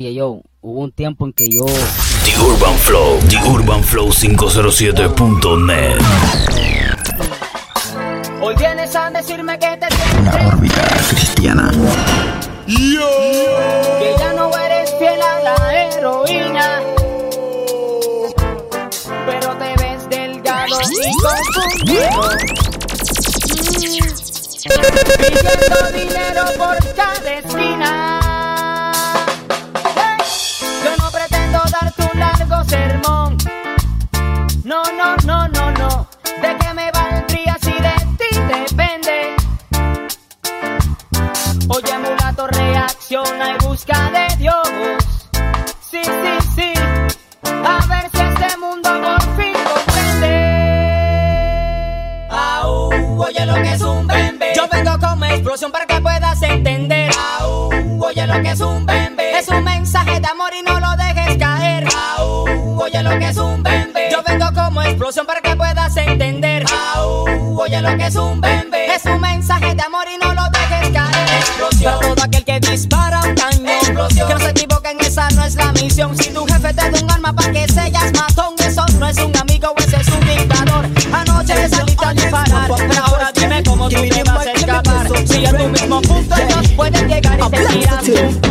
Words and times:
Oye, 0.00 0.14
yo, 0.14 0.42
hubo 0.60 0.82
un 0.82 0.92
tiempo 0.92 1.26
en 1.26 1.32
que 1.32 1.48
yo. 1.48 1.66
The 1.66 2.38
Urban 2.38 2.78
Flow, 2.78 3.18
The 3.28 3.36
Urban 3.50 3.82
Flow 3.82 4.10
507.net. 4.12 5.98
Hoy 8.40 8.54
vienes 8.54 8.94
a 8.94 9.10
decirme 9.10 9.58
que 9.58 9.76
te 9.76 9.88
Una 10.20 10.46
órbita 10.46 10.86
cristiana. 11.10 11.72
que 12.64 14.14
ya 14.20 14.32
no 14.34 14.56
eres 14.56 14.94
fiel 15.00 15.20
a 15.20 15.40
la 15.42 15.82
heroína. 15.82 16.80
Pero 19.26 19.56
te 19.56 19.74
ves 19.82 20.08
delgado 20.08 20.80
y 20.92 21.12
confundido. 21.18 22.22
Mm. 23.48 23.98
Pidiendo 25.18 25.90
dinero 25.92 26.44
por 26.56 26.94
cada 26.94 27.34
esquina. 27.34 28.07
Explosión 55.30 55.72
para 55.72 55.86
que 55.86 56.00
puedas 56.00 56.42
entender. 56.42 57.10
Au, 57.40 57.70
oye 58.00 58.26
lo 58.26 58.42
que 58.42 58.50
es 58.50 58.60
un 58.60 58.86
bembe. 58.86 59.38
Es 59.38 59.48
un 59.48 59.64
mensaje 59.64 60.20
de 60.20 60.26
amor 60.26 60.50
y 60.58 60.62
no 60.62 60.80
lo 60.80 60.96
dejes 60.96 61.36
caer. 61.36 61.86
Au, 62.16 62.44
oye 62.80 63.02
lo 63.02 63.10
que 63.18 63.28
es 63.28 63.36
un 63.36 63.62
bembe. 63.62 64.08
Yo 64.10 64.22
vengo 64.22 64.46
como 64.54 64.82
explosión 64.82 65.26
para 65.26 65.40
que 65.40 65.54
puedas 65.56 65.96
entender. 65.96 66.64
Au, 66.94 67.58
oye 67.60 67.80
lo 67.80 67.96
que 67.96 68.06
es 68.06 68.16
un 68.16 68.40
bembe. 68.40 68.94
Es 68.94 69.04
un 69.04 69.20
mensaje 69.20 69.74
de 69.74 69.82
amor 69.82 70.06
y 70.12 70.18
no 70.18 70.34
lo 70.34 70.42
dejes 70.50 70.90
caer. 70.90 71.28
Explosión. 71.40 71.94
Para 71.94 72.14
todo 72.14 72.24
aquel 72.24 72.44
que 72.44 72.60
dispara 72.60 73.20
un 73.22 73.34
cañón. 73.34 73.68
Explosión. 73.68 74.28
Que 74.28 74.34
no 74.34 74.40
se 74.40 74.50
equivoquen, 74.50 75.00
esa 75.00 75.30
no 75.30 75.44
es 75.44 75.54
la 75.54 75.72
misión. 75.72 76.16
Si 76.16 76.30
tu 76.30 76.46
jefe 76.46 76.74
te 76.74 76.90
da 76.90 77.00
un 77.02 77.10
arma 77.10 77.32
para 77.32 77.52
que 77.52 77.68
sellas 77.68 78.12
matón, 78.14 78.54
eso 78.58 78.84
no 78.98 79.08
es 79.08 79.18
un 79.18 79.36
amigo, 79.36 79.72
ese 79.76 79.96
es 80.00 80.08
un 80.08 80.20
dictador. 80.20 80.84
Anoche 81.12 81.68
saliste 81.68 82.06
a 82.06 82.12
disparar, 82.12 82.70
pero 82.76 83.04
ahora 83.04 83.30
dime 83.34 83.62
cómo 83.62 83.88
tú 83.88 83.96
te 84.08 84.22
vas 84.24 84.46
a 84.46 84.57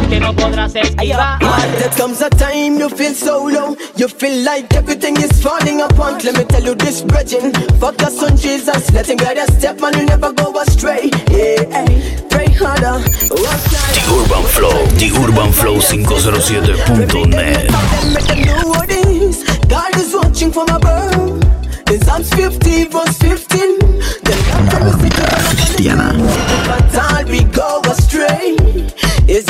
que 0.09 0.19
no 0.19 0.33
podrás 0.33 0.75
esquivar. 0.75 1.39
There 1.77 1.89
comes 1.97 2.21
a 2.21 2.29
time 2.29 2.79
you 2.79 2.89
feel 2.89 3.13
so 3.13 3.47
low, 3.47 3.75
you 3.95 4.07
feel 4.07 4.43
like 4.43 4.73
everything 4.75 5.17
is 5.17 5.31
falling 5.41 5.81
apart. 5.81 6.23
Let 6.23 6.37
me 6.37 6.43
tell 6.45 6.63
you 6.63 6.75
this, 6.75 7.01
brethren, 7.01 7.51
focus 7.79 8.21
on 8.23 8.37
Jesus, 8.37 8.91
let 8.91 9.07
Him 9.09 9.17
guide 9.17 9.37
your 9.37 9.47
step 9.47 9.81
and 9.81 9.95
you 9.95 10.05
never 10.05 10.31
go 10.33 10.53
astray. 10.59 11.09
Yeah, 11.29 11.85
pray 12.29 12.47
harder, 12.53 12.99
The. 13.29 14.03
Urban 14.09 14.43
Flow, 14.45 14.85
The 14.97 15.11
Urban 15.15 15.51
Flow 15.51 15.77
507.net. 15.79 17.71
Make 18.13 18.27
them 18.27 18.41
know 18.45 18.69
what 18.69 18.89
it 18.89 19.07
is. 19.07 19.43
God 19.67 19.95
is 19.97 20.13
watching 20.13 20.51
from 20.51 20.69
above. 20.69 21.43
In 21.89 22.01
Psalms 22.01 22.29
50 22.33 22.85
verse 22.85 23.17
15, 23.17 23.79
then 24.23 24.39
God 24.47 24.69
promised 24.69 25.05
it 25.05 25.11
to 25.11 25.21
Cristiana. 25.21 26.46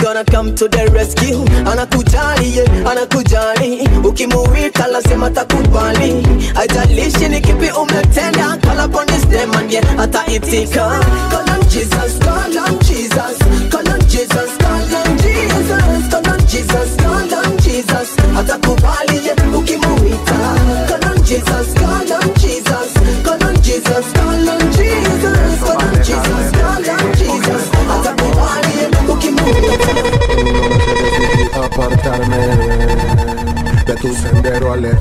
Gonna 0.01 0.23
come 0.25 0.53
to 0.55 0.67
the 0.67 0.87
rescue. 0.93 1.43
Anakujali, 1.71 2.55
yeah, 2.55 2.91
anakujali. 2.91 3.89
Ukimuita 4.03 4.87
lazima 4.87 5.29
takubali. 5.29 6.27
Haijalishi 6.53 7.29
ni 7.29 7.41
kipi 7.41 7.69
umetenda, 7.81 8.57
call 8.61 8.79
upon 8.85 9.07
his 9.09 9.25
name 9.25 9.55
and 9.57 9.71
yeah, 9.71 9.99
ataitika. 9.99 10.99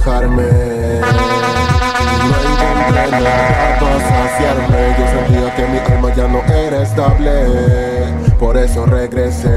Alejarme. 0.07 0.43
No 2.29 2.37
encontré 2.51 3.11
nada 3.11 3.79
para 3.81 3.99
saciarme. 4.01 4.81
Yo 4.99 5.05
sentía 5.09 5.55
que 5.55 5.67
mi 5.67 5.79
alma 5.79 6.15
ya 6.15 6.29
no 6.29 6.43
era 6.53 6.83
estable. 6.83 7.33
Por 8.39 8.57
eso 8.57 8.87
regresé 8.87 9.49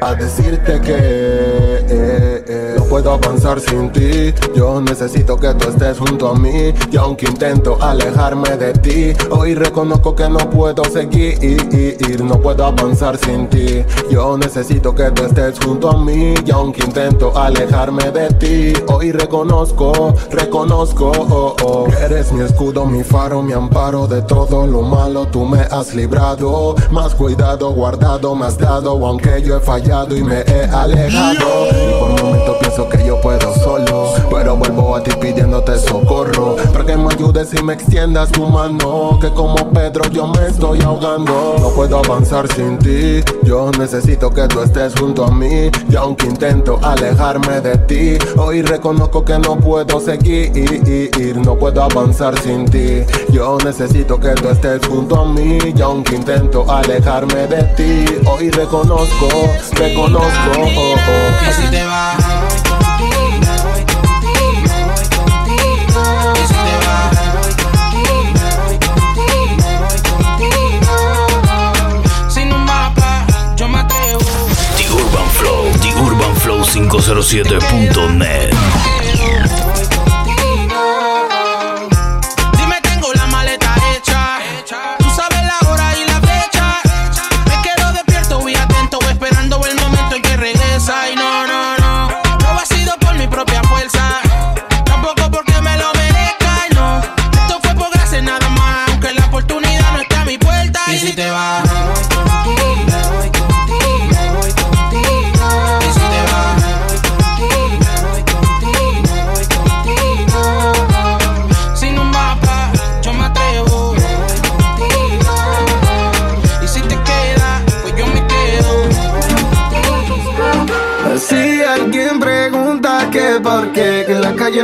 a 0.00 0.14
decirte 0.14 0.80
que 0.80 0.96
eh, 0.96 2.44
eh, 2.48 2.74
no 2.78 2.84
puedo 2.84 3.12
avanzar 3.30 3.60
sin 3.60 3.92
ti. 3.92 4.34
Yo 4.56 4.80
necesito 4.80 5.36
que 5.36 5.54
tú 5.54 5.68
estés 5.68 5.98
junto 5.98 6.28
a 6.28 6.34
mí. 6.34 6.74
Y 6.90 6.96
aunque 6.96 7.26
intento 7.26 7.78
alejarme 7.80 8.56
de 8.56 8.72
ti, 8.72 9.12
hoy 9.30 9.54
reconozco 9.54 10.16
que 10.16 10.28
no 10.28 10.38
puedo 10.50 10.82
seguir. 10.84 11.38
No 12.20 12.40
puedo 12.40 12.66
avanzar 12.66 13.16
sin 13.18 13.48
ti. 13.48 13.84
Yo 14.10 14.36
necesito 14.36 14.94
que 14.94 15.10
tú 15.12 15.24
estés 15.24 15.58
junto 15.60 15.90
a 15.90 15.96
mí. 15.96 16.34
Y 16.44 16.50
aunque 16.50 16.82
intento 16.82 17.36
alejarme 17.36 18.10
de 18.10 18.28
ti, 18.34 18.72
hoy 18.88 19.12
reconozco, 19.12 20.14
reconozco 20.30 21.12
oh, 21.30 21.54
oh, 21.62 21.86
eres 22.02 22.32
mi 22.32 22.42
escudo, 22.42 22.84
mi 22.84 23.04
faro, 23.04 23.42
mi 23.42 23.52
amparo 23.52 24.08
de 24.08 24.22
todo 24.22 24.66
lo 24.66 24.82
malo. 24.82 25.26
Tú 25.26 25.44
me 25.44 25.60
has 25.60 25.94
librado, 25.94 26.74
más 26.90 27.14
cuidado, 27.14 27.70
guardado, 27.70 28.34
me 28.34 28.46
has 28.46 28.58
dado. 28.58 28.90
Aunque 29.06 29.40
yo 29.42 29.56
he 29.56 29.60
fallado 29.60 30.16
y 30.16 30.24
me 30.24 30.40
he 30.40 30.64
alejado. 30.64 31.68
Y 31.70 32.00
por 32.00 32.22
momentos 32.22 32.56
pienso 32.60 32.88
que 32.88 33.04
yo 33.04 33.19
puedo 33.20 33.54
solo. 33.54 34.12
Pero 34.30 34.56
vuelvo 34.56 34.96
a 34.96 35.02
ti 35.02 35.10
pidiéndote 35.20 35.78
socorro. 35.78 36.56
Para 36.72 36.84
que 36.84 36.96
me 36.96 37.12
ayudes 37.12 37.52
y 37.54 37.62
me 37.62 37.74
extiendas 37.74 38.30
tu 38.32 38.46
mano. 38.46 39.18
Que 39.20 39.30
como 39.30 39.56
Pedro 39.70 40.04
yo 40.10 40.26
me 40.26 40.46
estoy 40.46 40.80
ahogando. 40.82 41.56
No 41.60 41.70
puedo 41.70 41.98
avanzar 41.98 42.52
sin 42.54 42.78
ti. 42.78 43.22
Yo 43.42 43.70
necesito 43.78 44.30
que 44.30 44.46
tú 44.48 44.60
estés 44.60 44.94
junto 44.98 45.24
a 45.24 45.30
mí. 45.30 45.70
Y 45.88 45.96
aunque 45.96 46.26
intento 46.26 46.78
alejarme 46.82 47.60
de 47.60 47.76
ti, 47.78 48.18
hoy 48.36 48.62
reconozco 48.62 49.24
que 49.24 49.38
no 49.38 49.56
puedo 49.58 50.00
seguir. 50.00 50.50
No 51.44 51.56
puedo 51.56 51.82
avanzar 51.82 52.38
sin 52.40 52.64
ti. 52.66 53.02
Yo 53.30 53.58
necesito 53.64 54.18
que 54.18 54.30
tú 54.30 54.48
estés 54.48 54.86
junto 54.86 55.20
a 55.20 55.24
mí. 55.24 55.58
Y 55.74 55.80
aunque 55.82 56.16
intento 56.16 56.70
alejarme 56.70 57.46
de 57.46 57.62
ti, 57.74 58.04
hoy 58.26 58.50
reconozco, 58.50 59.28
reconozco. 59.72 60.50
oh, 60.58 60.94
oh. 60.94 61.52
Si 61.52 61.70
te 61.70 61.84
vas, 61.84 62.49
507.net. 76.70 78.79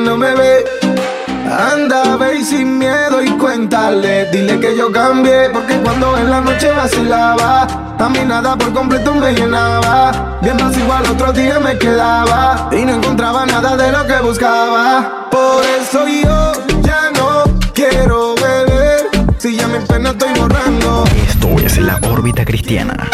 no 0.07 0.17
me 0.17 0.33
ve, 0.37 0.65
Anda, 1.51 2.17
ve 2.17 2.37
y 2.37 2.45
sin 2.45 2.79
miedo 2.79 3.21
y 3.21 3.31
cuéntale. 3.31 4.31
Dile 4.31 4.61
que 4.61 4.77
yo 4.77 4.93
cambié, 4.93 5.51
porque 5.53 5.77
cuando 5.79 6.17
en 6.17 6.31
la 6.31 6.41
noche 6.41 6.71
vacilaba, 6.71 7.67
a 7.99 8.09
mí 8.09 8.21
nada 8.25 8.57
por 8.57 8.73
completo 8.73 9.15
me 9.15 9.33
llenaba. 9.33 10.39
Bien 10.43 10.57
más 10.63 10.77
igual 10.79 11.05
otro 11.11 11.33
día 11.33 11.59
me 11.59 11.77
quedaba 11.77 12.69
y 12.71 12.85
no 12.85 12.95
encontraba 12.95 13.47
nada 13.47 13.77
de 13.77 13.91
lo 13.91 14.07
que 14.07 14.19
buscaba. 14.21 15.29
Por 15.29 15.65
eso 15.65 16.07
yo 16.07 16.53
ya 16.83 17.11
no 17.17 17.43
quiero 17.75 18.37
beber. 18.37 19.09
Si 19.39 19.57
ya 19.57 19.67
mi 19.67 19.81
pena 19.87 20.11
estoy 20.11 20.33
borrando. 20.39 21.05
Esto 21.29 21.49
es 21.65 21.79
la 21.79 21.99
órbita 22.09 22.45
cristiana. 22.45 23.11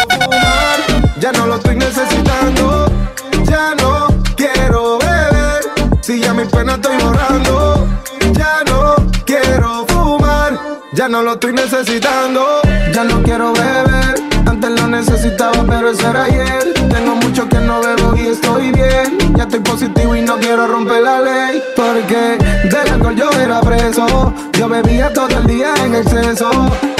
Pena 6.63 6.75
estoy 6.75 6.97
borrando. 6.97 7.87
Ya 8.33 8.63
no 8.65 8.95
quiero 9.25 9.85
fumar. 9.87 10.59
Ya 10.93 11.09
no 11.09 11.21
lo 11.21 11.33
estoy 11.33 11.53
necesitando. 11.53 12.61
Ya 12.93 13.03
no 13.03 13.21
quiero 13.21 13.51
beber. 13.53 14.15
Antes 14.45 14.71
lo 14.71 14.87
necesitaba, 14.87 15.63
pero 15.67 15.89
eso 15.89 16.09
era 16.09 16.23
ayer. 16.23 16.73
Tengo 16.89 17.15
mucho 17.15 17.49
que 17.49 17.59
no 17.59 17.81
bebo 17.81 18.15
y 18.15 18.27
estoy 18.27 18.71
bien. 18.71 19.17
Ya 19.35 19.43
estoy 19.43 19.59
positivo 19.59 20.15
y 20.15 20.21
no 20.21 20.37
quiero 20.37 20.67
romper 20.67 21.01
la 21.01 21.19
ley. 21.19 21.61
Porque 21.75 22.37
del 22.63 22.93
alcohol 22.93 23.15
yo 23.15 23.29
era 23.31 23.59
preso. 23.61 24.33
Yo 24.53 24.69
bebía 24.69 25.11
todo 25.11 25.37
el 25.37 25.47
día 25.47 25.73
en 25.83 25.95
exceso. 25.95 26.49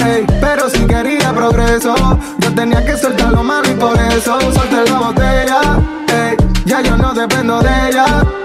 ey, 0.06 0.26
pero 0.42 0.70
si 0.70 0.86
quería 0.86 1.32
progreso, 1.32 1.96
yo 2.40 2.54
tenía 2.54 2.84
que 2.86 2.98
soltar 2.98 3.32
lo 3.32 3.44
malo 3.44 3.70
y 3.70 3.76
por 3.76 3.98
eso 3.98 4.40
solté 4.52 4.90
la 4.90 5.00
botella. 5.00 5.62
ey, 6.08 6.36
ya 6.66 6.82
yo 6.82 6.98
no 6.98 7.14
dependo 7.14 7.62
de 7.62 7.90
ella. 7.90 8.43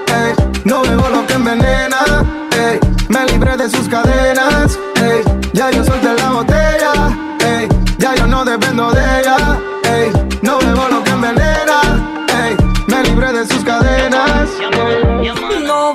No 0.68 0.82
bebo 0.82 1.08
lo 1.08 1.26
que 1.26 1.32
envenena. 1.32 2.00
ey, 2.52 2.78
me 3.08 3.24
libré 3.26 3.56
de 3.56 3.68
sus 3.70 3.88
cadenas. 3.88 4.78
ey, 5.02 5.22
ya 5.52 5.70
yo 5.70 5.82
solté 5.84 6.14
la 6.14 6.30
botella. 6.30 6.92
ey, 7.40 7.68
ya 7.98 8.14
yo 8.14 8.26
no 8.26 8.44
dependo 8.44 8.90
de 8.92 9.00
ella. 9.00 9.58
ey, 9.84 10.12
no 10.42 10.58
bebo 10.58 10.88
lo 10.88 11.02
que 11.02 11.10
envenena. 11.10 11.80
ey, 12.44 12.56
me 12.86 13.02
libré 13.02 13.32
de 13.32 13.46
sus 13.46 13.64
cadenas. 13.64 14.48
ey. 14.60 15.32
No 15.66 15.94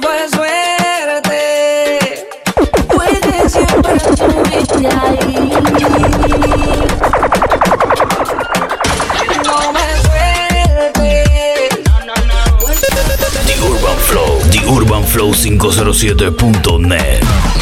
507.net. 15.44 17.52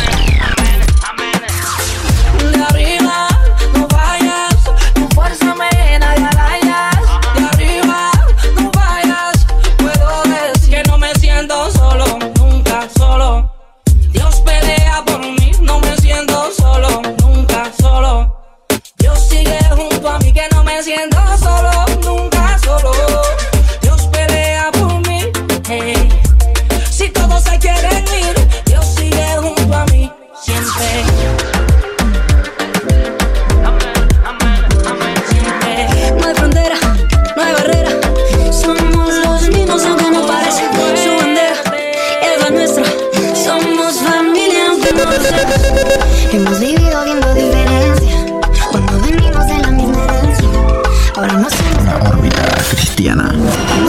cristiana. 53.01 53.80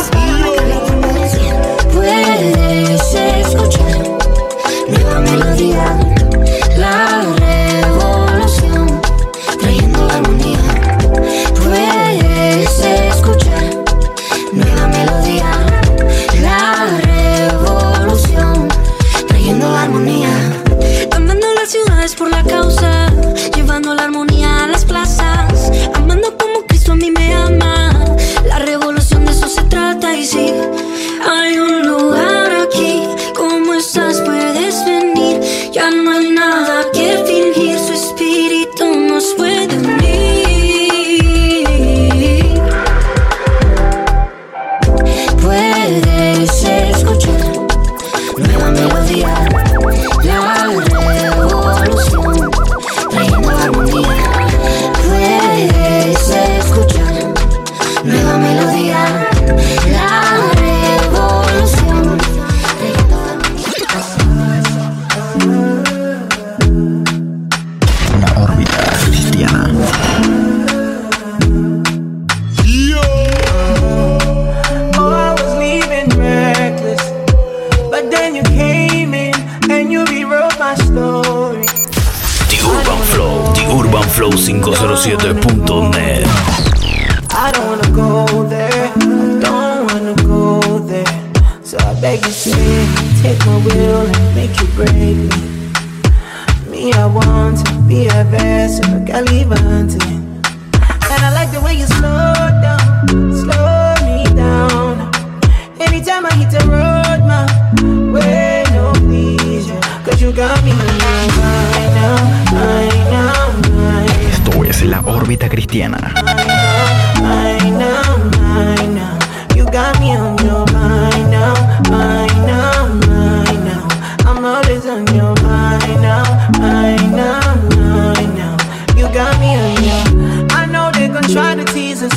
On 124.92 125.06
your 125.14 125.34
mind 125.42 126.02
now, 126.02 126.24
mine 126.60 127.12
now, 127.12 127.40
mine 127.80 128.34
now. 128.36 128.56
You 128.94 129.04
got 129.14 129.40
me 129.40 129.56
on 129.56 129.82
your. 129.88 130.48
I 130.52 130.66
know 130.66 130.90
they 130.92 131.08
gon' 131.08 131.22
try 131.32 131.54
to 131.54 131.64
tease 131.64 132.02
us. 132.02 132.12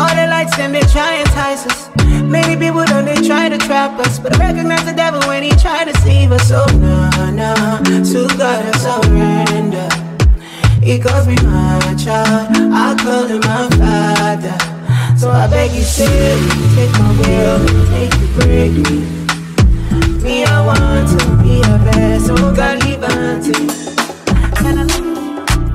All 0.00 0.14
the 0.16 0.26
lights 0.32 0.56
them 0.56 0.72
they 0.72 0.80
try 0.80 1.12
and 1.16 1.28
entice 1.28 1.66
us. 1.66 1.90
Many 2.22 2.56
people 2.56 2.86
don't 2.86 3.04
they 3.04 3.16
try 3.16 3.50
to 3.50 3.58
trap 3.58 4.00
us, 4.00 4.18
but 4.18 4.34
I 4.34 4.48
recognize 4.48 4.84
the 4.86 4.94
devil 4.94 5.20
when 5.28 5.42
he 5.42 5.50
try 5.50 5.84
to 5.84 5.92
deceive 5.92 6.32
us. 6.32 6.48
So 6.48 6.64
nah, 6.78 7.30
nah, 7.30 7.80
to 7.82 8.26
God 8.38 8.64
I 8.64 8.72
surrender. 8.84 9.88
He 10.82 10.98
calls 10.98 11.26
me 11.26 11.36
my 11.42 11.94
child, 12.02 12.48
I 12.72 12.96
call 12.98 13.26
him 13.26 13.40
my 13.40 13.68
father. 13.76 14.56
So 15.18 15.30
I 15.30 15.48
beg 15.48 15.72
you, 15.72 15.82
say, 15.82 16.06
take 16.76 16.92
my 16.98 17.10
will, 17.20 17.66
take 17.90 18.14
you, 18.20 18.28
break 18.38 18.72
me. 18.72 19.15
Me, 20.26 20.42
I 20.44 20.60
want 20.66 21.08
to 21.08 21.26
be 21.40 21.60
a 21.62 21.78
expreso 21.78 22.34
Galibanti. 22.58 23.54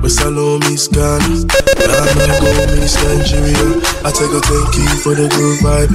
We 0.02 0.08
salo 0.10 0.58
Miss 0.58 0.88
Ghana, 0.88 1.46
Ghana 1.78 2.34
go 2.40 2.50
Miss 2.76 2.94
Nigeria. 3.02 3.80
I 4.04 4.10
take 4.12 4.28
a 4.28 4.40
thank 4.44 4.76
you 4.76 4.88
for 5.00 5.14
the 5.14 5.28
good 5.32 5.58
vibe. 5.64 5.92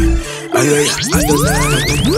Aye, 0.58 0.90
I 1.14 1.22
don't 1.28 1.44
know. 1.44 2.18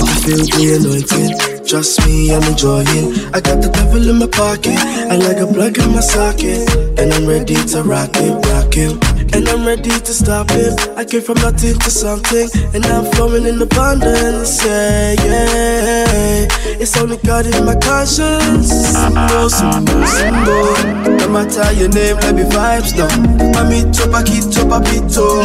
I 0.00 0.14
feel 0.24 0.44
the 0.56 0.62
anointing. 0.80 1.32
Trust 1.66 2.06
me, 2.06 2.32
I'm 2.34 2.42
enjoying. 2.44 3.12
I 3.34 3.40
got 3.40 3.60
the 3.60 3.68
devil 3.68 4.08
in 4.08 4.18
my 4.18 4.26
pocket, 4.26 4.78
I 5.12 5.16
like 5.16 5.38
a 5.38 5.46
plug 5.46 5.76
in 5.78 5.92
my 5.92 6.00
socket, 6.00 6.68
and 6.98 7.12
I'm 7.12 7.26
ready 7.26 7.56
to 7.56 7.82
rock 7.82 8.16
it, 8.16 8.32
rock 8.48 8.76
it. 8.76 9.23
And 9.44 9.60
I'm 9.60 9.66
ready 9.66 9.90
to 9.90 10.12
stop 10.14 10.46
it. 10.52 10.72
I 10.96 11.04
came 11.04 11.20
from 11.20 11.34
nothing 11.42 11.78
to 11.78 11.90
something, 11.90 12.48
and 12.72 12.86
I'm 12.86 13.04
flowing 13.12 13.44
in 13.44 13.60
abundance. 13.60 14.64
Yeah, 14.64 15.12
yeah. 15.20 16.48
It's 16.80 16.96
only 16.96 17.18
God 17.18 17.44
in 17.44 17.66
my 17.66 17.74
conscience. 17.76 18.72
Simbo, 18.72 19.50
simbo, 19.50 20.00
simbo. 20.06 21.18
No 21.18 21.28
matter 21.28 21.70
your 21.74 21.90
name, 21.90 22.16
let 22.24 22.34
me 22.34 22.44
vibes 22.44 22.96
now. 22.96 23.08
Mamito, 23.52 24.08
paquito, 24.08 24.64
papito. 24.66 25.44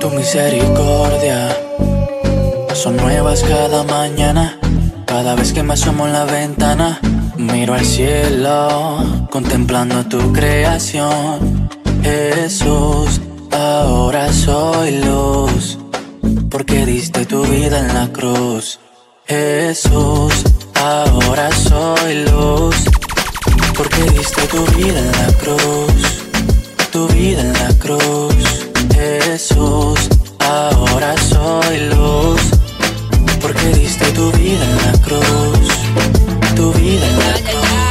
Tu 0.00 0.10
misericordia 0.16 1.54
son 2.74 2.96
nuevas 2.96 3.42
cada 3.42 3.82
mañana. 3.82 4.58
Cada 5.04 5.34
vez 5.34 5.52
que 5.52 5.62
me 5.62 5.74
asomo 5.74 6.06
en 6.06 6.14
la 6.14 6.24
ventana, 6.24 7.00
miro 7.36 7.74
al 7.74 7.84
cielo, 7.84 9.26
contemplando 9.30 10.06
tu 10.06 10.32
creación. 10.32 11.68
Jesús, 12.04 13.22
ahora 13.50 14.30
soy 14.30 15.02
luz, 15.02 15.78
porque 16.50 16.84
diste 16.84 17.24
tu 17.24 17.42
vida 17.44 17.78
en 17.78 17.94
la 17.94 18.12
cruz. 18.12 18.78
Jesús, 19.26 20.34
ahora 20.74 21.48
soy 21.50 22.24
luz, 22.30 22.76
porque 23.74 24.02
diste 24.18 24.42
tu 24.48 24.62
vida 24.76 24.98
en 24.98 25.12
la 25.12 25.32
cruz. 25.38 26.02
Tu 26.92 27.08
vida 27.08 27.40
en 27.40 27.52
la 27.54 27.72
cruz. 27.78 28.44
Jesús, 28.94 29.98
ahora 30.40 31.14
soy 31.16 31.88
luz, 31.88 32.40
porque 33.40 33.66
diste 33.80 34.04
tu 34.12 34.30
vida 34.32 34.62
en 34.62 34.76
la 34.76 34.92
cruz. 35.06 35.68
Tu 36.54 36.70
vida 36.74 37.06
en 37.06 37.18
la 37.18 37.50
cruz. 37.50 37.83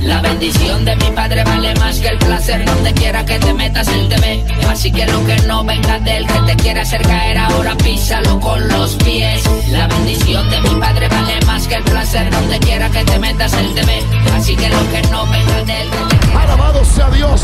La 0.00 0.20
bendición 0.20 0.84
de 0.84 0.96
mi 0.96 1.10
padre 1.10 1.44
vale 1.44 1.74
más 1.76 1.98
que 1.98 2.08
el 2.08 2.18
placer. 2.18 2.64
Donde 2.64 2.92
quiera 2.94 3.24
que 3.24 3.38
te 3.38 3.52
metas 3.52 3.88
él 3.88 4.08
te 4.08 4.16
ve 4.20 4.44
Así 4.68 4.90
que 4.90 5.06
lo 5.06 5.24
que 5.26 5.36
no 5.46 5.64
venga 5.64 5.98
del 6.00 6.26
que 6.26 6.38
te 6.40 6.56
quiera 6.56 6.82
hacer 6.82 7.02
caer 7.02 7.38
Ahora 7.38 7.76
písalo 7.76 8.40
con 8.40 8.68
los 8.68 8.94
pies. 8.96 9.42
La 9.70 9.86
bendición 9.86 10.48
de 10.50 10.60
mi 10.60 10.80
padre 10.80 11.08
vale 11.08 11.40
más 11.46 11.66
que 11.66 11.74
el 11.74 11.84
placer. 11.84 12.30
Donde 12.30 12.58
quiera 12.60 12.88
que 12.90 13.04
te 13.04 13.18
metas 13.18 13.52
él 13.54 13.74
te 13.74 13.84
ve 13.84 14.02
Así 14.36 14.56
que 14.56 14.68
lo 14.68 14.90
que 14.90 15.02
no 15.10 15.26
venga 15.26 15.64
del 15.64 15.90
que 15.90 16.16
te 16.16 16.32
Alabado 16.36 16.84
sea 16.84 17.10
Dios. 17.10 17.42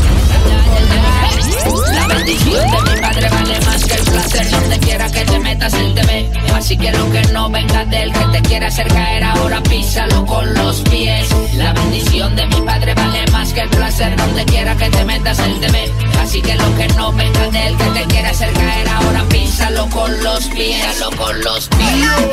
La 1.93 2.07
bendición 2.07 2.71
de 2.71 2.91
mi 2.91 3.01
padre 3.01 3.29
vale 3.29 3.59
más 3.61 3.85
que 3.85 3.93
el 3.93 4.03
placer. 4.03 4.51
Donde 4.51 4.79
quiera 4.79 5.11
que 5.11 5.25
te 5.25 5.39
metas 5.39 5.73
él 5.73 5.93
te 5.93 6.03
ve 6.03 6.22
Así 6.63 6.77
que 6.77 6.93
lo 6.93 7.11
que 7.11 7.21
no 7.33 7.49
venga 7.49 7.83
del 7.83 8.13
que 8.13 8.25
te 8.31 8.41
quiera 8.43 8.67
hacer 8.67 8.87
caer 8.87 9.21
Ahora 9.21 9.61
písalo 9.63 10.25
con 10.25 10.53
los 10.53 10.79
pies. 10.83 11.27
La 11.57 11.73
bendición 11.73 12.37
de 12.37 12.47
mi 12.47 12.61
padre 12.61 12.93
vale 12.93 13.25
más 13.33 13.51
que 13.51 13.59
el 13.59 13.69
placer 13.69 14.15
Donde 14.15 14.45
quiera 14.45 14.73
que 14.77 14.89
te 14.89 15.03
metas 15.03 15.39
él 15.39 15.59
te 15.59 15.91
Así 16.21 16.41
que 16.41 16.55
lo 16.55 16.73
que 16.77 16.87
no 16.95 17.11
venga 17.11 17.49
del 17.49 17.75
que 17.75 17.83
te 17.83 18.05
quiera 18.05 18.29
hacer 18.29 18.53
caer 18.53 18.87
Ahora 18.87 19.25
Písalo 19.25 19.89
con 19.89 20.23
los 20.23 20.47
pies. 20.47 20.85
Písalo 20.85 21.17
con 21.17 21.43
los 21.43 21.67
pies 21.67 22.23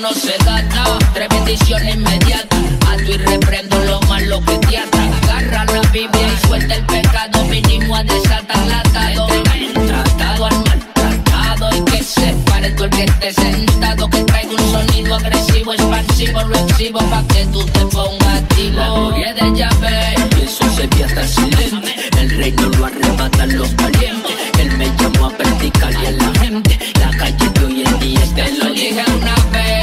no 0.00 0.12
se 0.14 0.34
gana 0.44 0.98
Tres 1.12 1.28
bendiciones 1.28 1.96
inmediatas. 1.96 2.58
Ato 2.88 3.02
y 3.02 3.16
reprendo 3.18 3.78
lo 3.80 4.00
malo 4.02 4.40
que 4.44 4.56
te 4.58 4.78
ata. 4.78 5.34
Agarra 5.34 5.64
la 5.66 5.80
Biblia 5.90 6.28
y 6.28 6.46
suelta 6.46 6.74
el 6.74 6.86
pecado. 6.86 7.44
Vinimos 7.48 7.98
a 7.98 8.02
desatar 8.04 8.66
la 8.66 8.80
atado 8.80 9.26
El 9.54 9.72
tratado 9.86 10.46
al 10.46 10.64
maltratado. 10.64 11.76
Y 11.76 11.84
que 11.90 12.02
se 12.02 12.34
pare 12.46 12.70
todo 12.70 12.84
el 12.84 12.90
que 12.90 13.04
esté 13.04 13.32
sentado. 13.34 14.08
Que 14.08 14.24
traiga 14.24 14.52
un 14.52 14.72
sonido 14.72 15.14
agresivo, 15.16 15.72
expansivo. 15.74 16.42
Lo 16.42 16.56
exhibo 16.56 17.00
pa' 17.10 17.24
que 17.28 17.44
tú 17.46 17.64
te 17.64 17.80
pongas 17.86 18.38
activo. 18.38 18.76
La 18.76 18.88
gloria 18.88 19.34
de 19.34 19.58
Yahvé. 19.58 20.14
Y 20.38 20.44
eso 20.44 20.64
se 20.76 20.84
el 20.84 21.28
silente. 21.28 21.94
El 22.18 22.30
reino 22.30 22.68
lo 22.68 22.86
arrebatan 22.86 23.58
los 23.58 23.74
valientes. 23.76 24.32
Él 24.58 24.70
me 24.78 24.86
llamó 24.96 25.26
a 25.26 25.30
predicar 25.30 25.92
y 25.92 26.06
a 26.06 26.10
la 26.12 26.40
gente. 26.40 26.78
La 27.00 27.10
calle 27.18 27.50
de 27.50 27.64
hoy 27.64 27.82
en 27.84 27.98
día 27.98 28.22
es 28.22 28.34
te 28.34 28.52
lo 28.52 28.70
dije 28.72 29.04
una 29.18 29.34
vez 29.52 29.79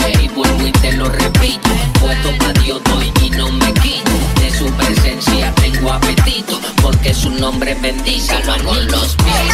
te 0.90 0.98
lo 0.98 1.10
repito 1.10 1.70
Puesto 2.00 2.30
pa' 2.38 2.54
Dios 2.62 2.82
doy 2.84 3.12
y 3.22 3.30
no 3.32 3.52
me 3.52 3.74
quito 3.74 4.12
De 4.42 4.50
su 4.52 4.72
presencia 4.74 5.54
tengo 5.56 5.92
apetito 5.92 6.60
Porque 6.82 7.14
su 7.14 7.30
nombre 7.30 7.76
bendícalo 7.76 8.64
con 8.64 8.88
los 8.88 9.16
pies 9.16 9.54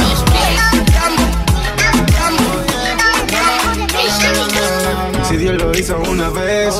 los 0.00 0.22
pies 0.22 0.62
Si 5.28 5.36
Dios 5.36 5.54
lo 5.56 5.72
hizo 5.78 5.96
una 6.08 6.28
vez, 6.28 6.74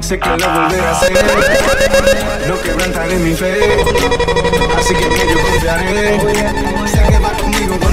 sé 0.00 0.18
que 0.18 0.28
lo 0.28 0.36
volverá 0.36 0.90
a 0.90 0.92
hacer. 0.92 1.12
No 2.46 2.60
quebrantaré 2.60 3.16
mi 3.16 3.34
fe, 3.34 3.58
así 4.76 4.94
que 4.94 5.04
en 5.06 5.12
ello 5.12 5.38
confiaré. 5.40 7.35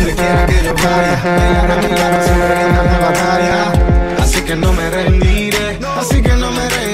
Donde 0.03 0.15
quiera 0.15 0.45
que 0.45 0.63
yo 0.63 0.73
vaya. 0.73 1.21
Peleará 1.23 1.75
mi 1.77 1.87
cara 1.95 2.23
siempre 2.23 2.61
en 2.61 2.75
la 2.75 2.99
batalla. 2.99 4.21
Así 4.21 4.41
que 4.41 4.55
no 4.55 4.73
me 4.73 4.89
rendiré, 4.89 5.79
así 5.97 6.21
que 6.21 6.33
no 6.33 6.51
me 6.51 6.69
rendiré. 6.69 6.92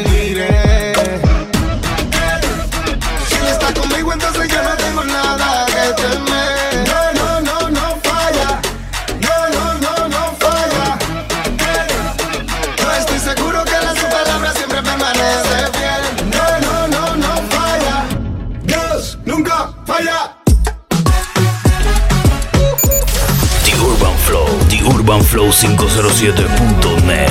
507.net 25.51 27.27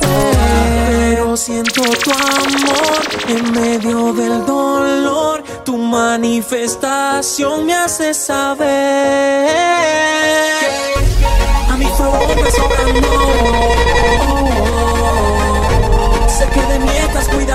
Pero 0.00 1.36
siento 1.36 1.82
tu 1.82 2.10
amor 2.10 3.00
en 3.28 3.52
medio 3.52 4.12
del 4.12 4.44
dolor. 4.44 5.44
Tu 5.64 5.76
manifestación 5.78 7.64
me 7.64 7.74
hace 7.74 8.12
saber. 8.12 9.48
A 11.70 11.76
mi 11.76 11.86
favor 11.86 12.42
me 12.42 12.50
sobrando. 12.50 13.08
Oh, 13.08 14.26
oh, 14.28 14.64
oh. 16.24 16.28
Sé 16.28 16.48
que 16.48 16.60
de 16.60 16.78
mí 16.80 16.90
estás 16.90 17.28
cuidando. 17.28 17.45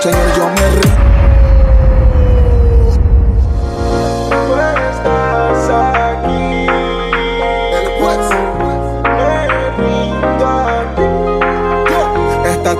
Señor, 0.00 0.34
yo 0.36 0.48
me 0.48 0.70
rindo. 0.80 1.08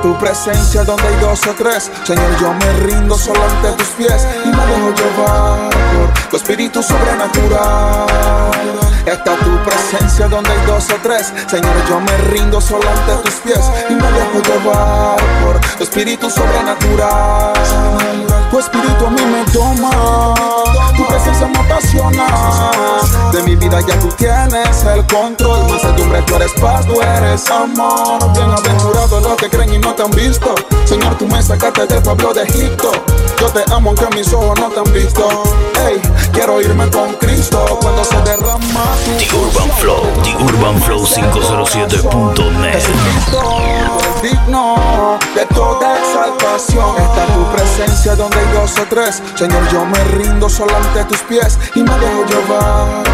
Tu 0.02 0.14
presencia 0.16 0.84
donde 0.84 1.02
hay 1.02 1.16
dos 1.16 1.44
o 1.48 1.54
tres. 1.54 1.90
Señor, 2.04 2.38
yo 2.40 2.54
me 2.54 2.72
rindo 2.84 3.18
solo 3.18 3.42
ante 3.42 3.72
tus 3.72 3.88
pies 3.88 4.28
y 4.44 4.48
me 4.48 4.66
dejo 4.66 4.94
llevar 4.94 5.70
por 5.70 6.28
tu 6.30 6.36
espíritu 6.36 6.80
sobrenatural. 6.82 8.87
Está 9.08 9.34
tu 9.36 9.56
presencia 9.64 10.28
donde 10.28 10.50
hay 10.50 10.66
dos 10.66 10.84
o 10.90 10.96
tres. 11.02 11.32
Señor, 11.46 11.72
yo 11.88 11.98
me 11.98 12.14
rindo 12.30 12.60
solo 12.60 12.84
ante 12.90 13.14
tus 13.22 13.40
pies 13.40 13.60
y 13.88 13.94
me 13.94 14.02
dejo 14.02 14.42
llevar 14.42 15.16
por 15.42 15.58
tu 15.78 15.84
espíritu 15.84 16.28
sobrenatural. 16.28 17.54
Tu 18.50 18.58
espíritu 18.58 19.06
a 19.06 19.10
mí 19.10 19.22
me 19.22 19.50
toma, 19.50 20.34
tu 20.94 21.06
presencia 21.06 21.46
me 21.46 21.58
apasiona. 21.58 22.26
De 23.32 23.42
mi 23.44 23.56
vida 23.56 23.80
ya 23.80 23.98
tú 23.98 24.08
tienes 24.08 24.84
el 24.84 25.06
control. 25.06 25.70
Más 25.70 26.26
tú 26.26 26.34
eres 26.36 26.52
paz, 26.60 26.86
tú 26.86 27.00
eres 27.00 27.50
amor. 27.50 28.30
Bienaventurados 28.34 29.22
los 29.22 29.36
que 29.36 29.48
creen 29.48 29.72
y 29.72 29.78
no 29.78 29.94
te 29.94 30.02
han 30.02 30.10
visto. 30.10 30.54
Señor, 30.84 31.16
tú 31.16 31.26
me 31.26 31.42
sacaste 31.42 31.86
del 31.86 32.02
pueblo 32.02 32.34
de 32.34 32.42
Egipto. 32.42 32.92
Yo 33.40 33.46
te 33.50 33.62
amo 33.72 33.90
aunque 33.90 34.06
mis 34.16 34.32
ojos 34.32 34.58
no 34.58 34.68
te 34.68 34.80
han 34.80 34.92
visto. 34.92 35.28
Hey, 35.86 36.00
quiero 36.32 36.60
irme 36.60 36.90
con 36.90 37.14
Cristo 37.14 37.78
cuando 37.80 38.04
se 38.04 38.16
derrama 38.22 38.96
tu 39.04 39.12
The 39.16 39.28
Urban 39.36 39.70
Flow, 39.78 40.02
The 40.24 40.34
Urban 40.42 40.82
Flow 40.82 41.06
507.net. 41.06 42.82
digno 44.22 45.18
de 45.36 45.46
toda 45.54 45.98
exaltación. 45.98 46.96
Está 46.96 47.26
tu 47.26 47.44
presencia 47.52 48.16
donde 48.16 48.38
hay 48.38 48.46
dos 48.52 48.76
o 48.78 48.86
tres. 48.88 49.22
Señor, 49.36 49.68
yo 49.70 49.84
me 49.84 50.02
rindo 50.16 50.48
solo 50.48 50.74
ante 50.76 51.04
tus 51.04 51.20
pies 51.20 51.58
y 51.76 51.82
me 51.82 51.96
dejo 51.98 52.24
llevar 52.26 53.04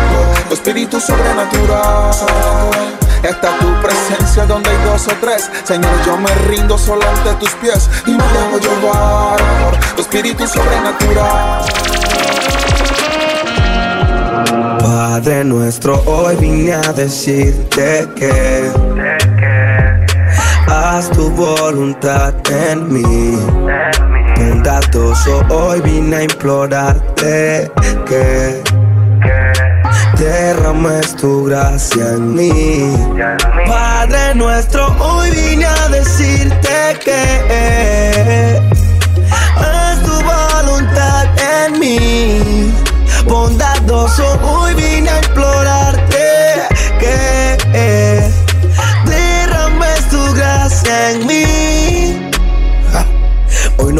tu 0.49 0.55
espíritu 0.55 0.99
sobrenatural. 1.01 2.15
Está 3.25 3.59
tu 3.59 3.67
presencia 3.81 4.45
donde 4.45 4.69
hay 4.69 4.77
dos 4.85 5.09
o 5.09 5.13
tres. 5.19 5.51
Señor, 5.65 5.91
yo 6.05 6.19
me 6.19 6.29
rindo 6.47 6.77
solo 6.77 7.03
ante 7.09 7.33
tus 7.41 7.51
pies 7.55 7.89
y 8.07 8.11
me 8.11 8.23
dejo 8.23 8.59
llevar 8.59 9.39
tu 9.97 10.03
espíritu 10.03 10.47
sobrenatural. 10.47 11.65
Padre 14.79 15.43
nuestro, 15.43 16.03
hoy 16.05 16.37
vine 16.37 16.75
a 16.75 16.93
decirte 16.93 18.07
que 18.15 18.71
haz 20.67 21.11
tu 21.11 21.31
voluntad 21.31 22.35
en 22.51 22.93
mí. 22.93 23.39
Bondadoso, 24.37 25.41
hoy 25.49 25.81
vine 25.81 26.17
a 26.17 26.23
implorarte 26.25 27.73
que 28.07 28.63
derrames 30.17 31.15
tu 31.17 31.45
gracia 31.45 32.11
en 32.11 32.35
mí. 32.35 32.97
Padre 33.67 34.35
nuestro, 34.35 34.87
hoy 34.99 35.31
vine 35.31 35.67
a 35.67 35.89
decirte 35.89 36.99
que 37.05 38.61
haz 39.57 40.03
tu 40.03 40.13
voluntad 40.23 41.27
en 41.39 41.79
mí. 41.79 42.73
Bondadoso, 43.27 44.25
hoy 44.43 44.75
vine 44.75 45.11
a 45.11 45.19
implorarte 45.19 45.74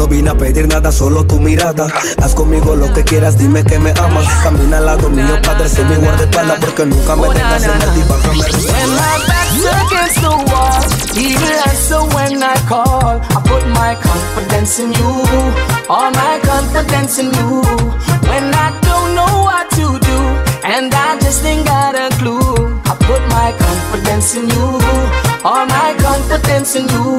no 0.05 0.09
vine 0.09 0.29
a 0.29 0.37
pedir 0.37 0.67
nada, 0.67 0.91
solo 0.91 1.25
tu 1.25 1.39
mirada. 1.39 1.87
Haz 2.21 2.35
conmigo 2.35 2.75
lo 2.75 2.91
que 2.93 3.03
quieras, 3.03 3.37
dime 3.37 3.63
que 3.63 3.79
me 3.79 3.91
amas. 3.91 4.25
Camina 4.43 4.77
al 4.77 4.85
lado 4.85 5.09
mío, 5.09 5.39
Padre, 5.41 5.67
mi 5.89 5.95
guardaespaldas 5.95 6.59
porque 6.59 6.85
nunca 6.85 7.15
me 7.15 7.29
dejas 7.29 7.63
en 7.63 7.81
el 7.81 7.93
diván. 7.95 8.19
When 8.25 8.89
my 8.89 9.17
back's 9.27 9.65
against 9.81 10.21
the 10.21 10.29
wall, 10.29 10.81
will 11.15 11.59
answer 11.69 12.01
when 12.15 12.43
I 12.43 12.55
call. 12.67 13.19
I 13.19 13.41
put 13.49 13.65
my 13.67 13.95
confidence 13.95 14.79
in 14.79 14.93
you, 14.93 15.11
all 15.89 16.11
my 16.11 16.39
confidence 16.43 17.19
in 17.19 17.33
you. 17.33 17.61
When 18.29 18.53
I 18.53 18.77
don't 18.81 19.15
know 19.15 19.43
what 19.43 19.69
to 19.71 19.99
do, 19.99 20.17
and 20.63 20.93
I 20.93 21.17
just 21.19 21.43
ain't 21.45 21.65
got 21.65 21.95
a 21.95 22.09
clue. 22.17 22.79
I 22.85 22.95
put 23.09 23.21
my 23.29 23.53
confidence 23.57 24.35
in 24.35 24.49
you, 24.49 24.79
all 25.43 25.65
my 25.65 25.95
confidence 25.97 26.75
in 26.75 26.87
you. 26.89 27.17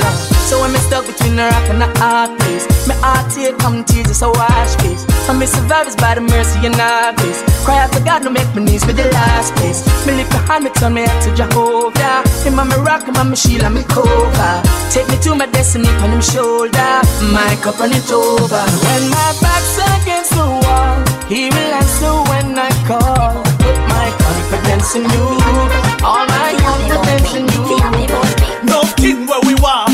Love. 0.00 0.37
So 0.48 0.62
when 0.62 0.72
me 0.72 0.78
stuck 0.80 1.04
between 1.04 1.36
the 1.36 1.44
rock 1.44 1.68
and 1.68 1.76
the 1.76 1.92
hard 2.00 2.32
place, 2.40 2.64
my 2.88 2.96
heart 3.04 3.28
tear 3.28 3.52
come 3.60 3.84
tears, 3.84 4.22
a 4.22 4.32
wash 4.32 4.80
face. 4.80 5.04
I 5.28 5.36
me 5.36 5.44
survive 5.44 5.86
is 5.86 5.94
by 5.94 6.14
the 6.14 6.22
mercy 6.24 6.64
and 6.64 6.72
grace. 7.20 7.44
Cry 7.68 7.84
out 7.84 7.92
to 7.92 8.00
God, 8.00 8.24
no 8.24 8.30
make 8.30 8.48
me 8.56 8.64
knees 8.64 8.82
for 8.82 8.96
the 8.96 9.04
last 9.12 9.52
place. 9.60 9.84
Me 10.08 10.16
lift 10.16 10.32
my 10.32 10.40
hand, 10.48 10.64
me 10.64 10.70
turn 10.72 10.94
me 10.94 11.02
head 11.04 11.20
to 11.28 11.36
Jehovah. 11.36 12.24
Him 12.48 12.58
and 12.58 12.68
me 12.72 12.76
rock, 12.80 13.04
him 13.04 13.20
and 13.20 13.28
me 13.28 13.36
shield 13.36 13.60
and 13.68 13.74
me 13.76 13.84
cover. 13.92 14.54
Take 14.88 15.04
me 15.12 15.20
to 15.20 15.36
my 15.36 15.44
destiny 15.52 15.92
on 16.00 16.16
him 16.16 16.24
shoulder. 16.24 16.92
My 17.28 17.52
cup 17.60 17.76
run 17.76 17.92
it 17.92 18.08
over. 18.08 18.64
When 18.88 19.04
my 19.12 19.30
back's 19.44 19.76
against 20.00 20.32
the 20.32 20.48
wall, 20.48 20.96
he 21.28 21.52
will 21.52 21.72
answer 21.76 22.16
when 22.32 22.56
I 22.56 22.72
call. 22.88 23.44
Put 23.60 23.76
my 23.92 24.08
confidence 24.16 24.96
in 24.96 25.04
you, 25.12 25.28
all 26.00 26.24
my 26.24 26.56
confidence 26.56 27.36
in 27.36 27.44
you. 27.52 27.68
Nothing 28.64 29.26
where 29.28 29.40
we 29.44 29.54
want, 29.60 29.87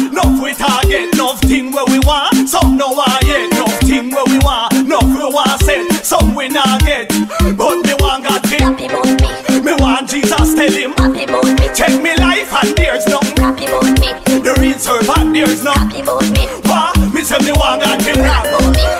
target, 1.04 1.16
nothing 1.16 1.72
where 1.72 1.84
we 1.86 1.98
want, 2.00 2.48
some 2.48 2.76
no 2.76 2.88
want 2.92 3.22
yet, 3.24 3.50
nothing 3.52 4.10
where 4.10 4.24
we 4.26 4.38
want, 4.38 4.72
no 4.86 4.98
we 5.02 5.24
want 5.32 5.60
set, 5.62 6.04
some 6.04 6.34
we 6.34 6.48
not 6.48 6.80
get, 6.84 7.08
but 7.56 7.76
me 7.82 7.94
want 8.00 8.24
God 8.24 8.42
me. 8.50 9.74
want 9.80 10.08
Jesus 10.08 10.54
tell 10.54 10.70
him, 10.70 10.94
take 11.74 12.02
me 12.02 12.14
life 12.16 12.52
and 12.52 12.76
there's 12.76 13.06
no, 13.06 13.20
the 13.20 14.56
real 14.60 14.78
servant 14.78 15.32
there's 15.32 15.62
no, 15.64 15.74
Wah, 16.64 16.92
me. 17.12 17.22
Say 17.22 17.38
me 17.38 17.52
want 17.52 17.82
God 17.82 18.00
him 18.02 18.20
rap, 18.20 18.44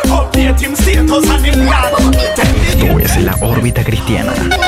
update 0.07 0.61
him 0.61 0.75
status 0.75 1.29
and 1.29 1.45
him 1.45 1.69
rap, 1.69 1.93
Esto 2.69 2.99
es 2.99 3.17
la 3.23 3.37
órbita 3.41 3.85
cristiana. 3.85 4.64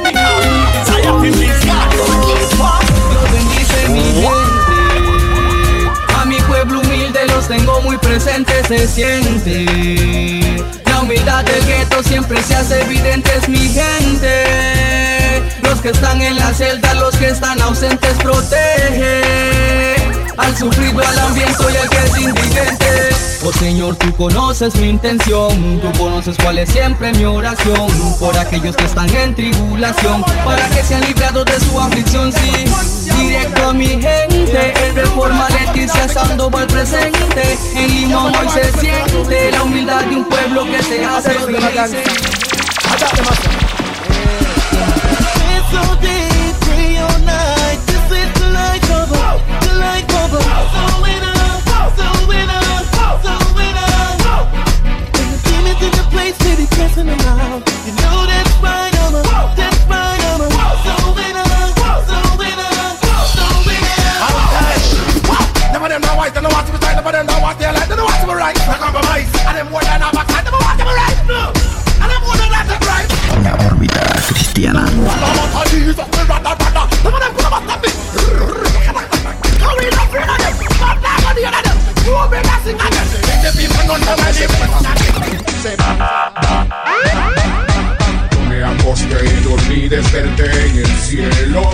Se 8.69 8.87
siente. 8.89 10.65
La 10.87 11.01
humildad 11.01 11.45
del 11.45 11.65
gueto 11.67 12.03
siempre 12.03 12.43
se 12.43 12.57
hace 12.57 12.83
evidente, 12.83 13.31
es 13.37 13.49
mi 13.49 13.69
gente. 13.69 15.43
Los 15.63 15.81
que 15.81 15.91
están 15.91 16.21
en 16.21 16.37
la 16.37 16.53
celda, 16.53 16.95
los 16.95 17.15
que 17.17 17.29
están 17.29 17.61
ausentes, 17.61 18.15
protege. 18.15 20.16
Al 20.37 20.57
sufrido, 20.57 21.01
al 21.01 21.19
ambiente 21.19 21.65
y 21.73 21.77
al 21.77 21.89
que 21.89 21.97
es 21.97 22.19
indigente. 22.19 23.17
Oh 23.45 23.53
Señor, 23.53 23.97
tú 23.97 24.15
conoces 24.17 24.75
mi 24.77 24.89
intención, 24.89 25.81
tú 25.81 25.99
conoces 25.99 26.37
cuál 26.43 26.59
es 26.59 26.71
siempre 26.71 27.13
mi 27.13 27.25
oración. 27.25 27.87
Por 28.19 28.37
aquellos 28.37 28.77
que 28.77 28.85
están 28.85 29.09
en 29.15 29.35
tribulación, 29.35 30.25
para 30.45 30.69
que 30.69 30.83
sean 30.83 31.03
librados 31.03 31.45
de 31.45 31.61
su 31.61 31.81
aflicción, 31.81 32.33
sí. 32.33 32.65
Directo 33.19 33.69
a 33.69 33.73
mi 33.73 33.87
gente, 33.87 34.75
en 34.87 34.97
Reforma 34.97 35.49
Leticia 35.49 36.09
Sandoval 36.09 36.67
presente, 36.67 37.59
en 37.75 37.89
Limón 37.89 38.35
hoy 38.37 38.49
se 38.49 38.73
siente 38.81 39.51
la 39.51 39.63
humildad 39.63 40.05
de 40.05 40.17
un 40.17 40.25
pueblo 40.29 40.65
que 40.65 40.83
se 40.83 41.05
hace 41.05 41.31
feliz. 41.31 41.57
Light 50.27 50.33
cover. 50.33 50.43
So 50.43 51.03
winner, 51.03 51.35
so 51.95 52.07
winner, 52.27 52.63
so 53.23 53.35
winner. 53.55 53.91
When 55.15 55.27
the 55.31 55.39
demons 55.45 55.83
in 55.83 55.93
the 55.93 56.05
place, 56.11 56.37
they 56.39 56.55
be 56.57 56.67
pressing 56.67 57.07
them 57.07 57.21
out. 57.21 57.63
You 57.87 57.93
know 57.95 58.27
that's 58.27 58.55
right, 58.63 58.95
I'm 58.95 59.15
a, 59.15 59.23
that's 59.57 59.79
right, 59.87 60.23
I'm 60.25 60.41
a. 60.41 60.49
So 60.51 60.95
winner, 61.15 61.47
so 62.07 62.19
winner, 62.39 62.71
so 63.03 63.47
winner. 63.67 63.95
None 65.73 65.83
of 65.83 65.89
them 65.91 66.01
know 66.03 66.17
white, 66.17 66.35
they 66.35 66.41
don't 66.41 66.53
want 66.53 66.67
to 66.67 66.73
be 66.73 66.79
tight, 66.79 66.95
none 66.97 67.07
of 67.07 67.13
them 67.13 67.27
know 67.27 67.41
what 67.41 67.59
they 67.59 67.67
like, 67.67 67.89
they 67.89 67.97
don't 67.97 68.05
want 68.05 68.21
to 68.21 68.27
be 68.27 68.35
right. 68.35 68.57
No 68.67 68.75
compromise, 68.75 69.26
Me 88.49 88.65
acosté 88.65 89.25
y 89.25 89.45
dormí, 89.45 89.89
desperté 89.89 90.67
en 90.67 90.79
el 90.79 90.99
cielo. 90.99 91.71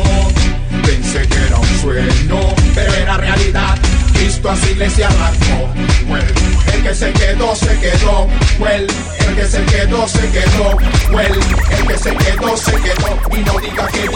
Pensé 0.85 1.27
que 1.27 1.39
era 1.47 1.57
un 1.57 1.81
sueño, 1.81 2.55
pero 2.75 2.93
era 2.95 3.17
realidad. 3.17 3.79
Cristo 4.13 4.51
a 4.51 4.57
su 4.57 4.67
iglesia 4.71 5.09
arrancó. 5.09 5.73
Well, 6.09 6.35
el 6.75 6.83
que 6.83 6.95
se 6.95 7.11
quedó, 7.13 7.57
se 7.57 7.81
quedó. 7.81 8.29
Well, 8.59 8.87
el 9.27 9.35
que 9.35 9.47
se 9.47 9.65
quedó, 9.65 10.07
se 10.09 10.31
quedó. 10.31 10.77
Well, 11.13 11.41
el 11.71 11.87
que 11.87 11.99
se 11.99 12.15
quedó, 12.15 12.57
se 12.57 12.73
quedó. 12.73 13.19
Y 13.37 13.41
no 13.41 13.59
diga 13.59 13.87
que 13.89 14.01
hey, 14.01 14.11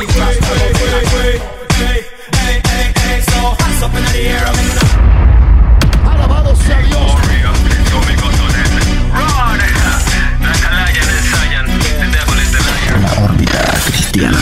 hey, 2.63 2.77
la 13.07 13.23
órbita 13.23 13.59
cristiana. 13.87 14.39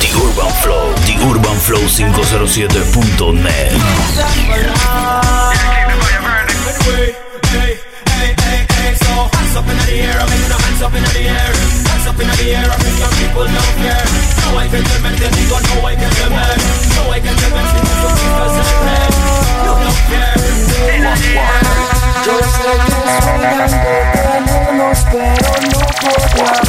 The 0.00 0.08
Urban 0.14 0.52
Flow, 0.62 0.94
The 1.06 1.14
Urban 1.22 1.58
Flow 1.60 1.82
507.net. 1.88 3.72
Hey, 7.50 8.34
hey, 8.40 8.66
hey, 8.68 8.94
so 8.94 9.28
hands 10.78 10.86
up 10.86 10.94
in 10.94 11.02
the 11.02 11.26
air. 11.26 11.50
Hands 11.90 12.06
up 12.06 12.20
in 12.20 12.28
the 12.28 12.54
air, 12.54 12.70
I 12.70 12.76
bring 12.78 12.98
your 12.98 13.10
people 13.18 13.46
down 13.50 13.74
here. 13.82 13.98
No 14.46 14.58
I 14.58 14.68
can 14.70 14.82
tell 14.86 15.02
no 15.02 15.86
I 15.86 15.94
can 15.98 16.10
tell 16.14 16.30
me. 16.30 16.38
No 16.94 17.10
I 17.10 17.18
can 17.18 17.34
tell 17.34 17.50
me, 17.50 17.62
see 17.66 17.82
you 17.82 17.98
so 17.98 18.14
because 18.22 18.54
You 19.66 19.74
don't 19.82 20.02
care. 20.06 20.38
Yo 22.26 22.36
sé 22.38 22.70
que 22.86 22.94
sueñan 23.18 23.70
de 23.70 23.96
tenernos, 24.22 24.98
pero 25.10 25.50
no 25.72 25.82
podrán. 26.02 26.66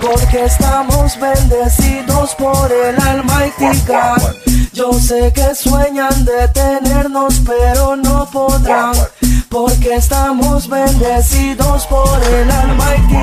Porque 0.00 0.44
estamos 0.44 1.18
bendecidos 1.18 2.34
por 2.34 2.72
el 2.72 3.00
Almighty 3.00 3.72
God. 3.86 4.34
Yo 4.72 4.92
sé 4.92 5.32
que 5.32 5.54
sueñan 5.54 6.24
de 6.24 6.48
tenernos, 6.48 7.40
pero 7.46 7.96
no 7.96 8.28
podrán. 8.30 8.94
Porque 9.56 9.94
estamos 9.94 10.68
bendecidos 10.68 11.86
por 11.86 12.22
el 12.24 12.50
Almighty 12.50 13.14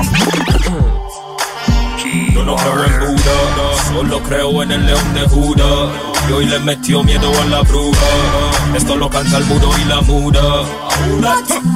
Yo 2.32 2.42
no 2.44 2.56
creo 2.56 2.84
en 2.84 2.98
Buda, 2.98 3.84
solo 3.88 4.20
creo 4.24 4.62
en 4.64 4.72
el 4.72 4.84
león 4.84 5.14
de 5.14 5.28
Judá. 5.28 5.92
Y 6.28 6.32
hoy 6.32 6.46
le 6.46 6.58
metió 6.58 7.04
miedo 7.04 7.30
a 7.40 7.44
la 7.44 7.60
bruja. 7.62 8.74
Esto 8.74 8.96
lo 8.96 9.08
canta 9.08 9.38
el 9.38 9.44
mudo 9.44 9.70
y 9.78 9.84
la 9.84 10.00
muda. 10.00 10.64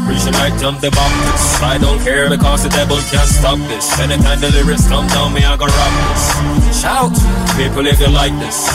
Reaching 0.09 0.33
right 0.33 0.61
on 0.65 0.77
the 0.81 0.91
Baptist. 0.91 1.63
I 1.63 1.79
don't 1.79 2.03
care 2.03 2.29
because 2.29 2.65
the 2.65 2.71
devil 2.71 2.99
can't 3.13 3.29
stop 3.29 3.59
this. 3.69 3.97
Anytime 4.01 4.41
the 4.41 4.51
lyrics 4.51 4.89
come 4.89 5.07
down, 5.07 5.35
me 5.35 5.45
I 5.45 5.57
go 5.57 5.67
rock 5.67 5.93
this. 6.11 6.83
Shout, 6.83 7.15
people 7.57 7.87
if 7.87 8.01
you 8.01 8.09
like 8.09 8.37
this. 8.41 8.69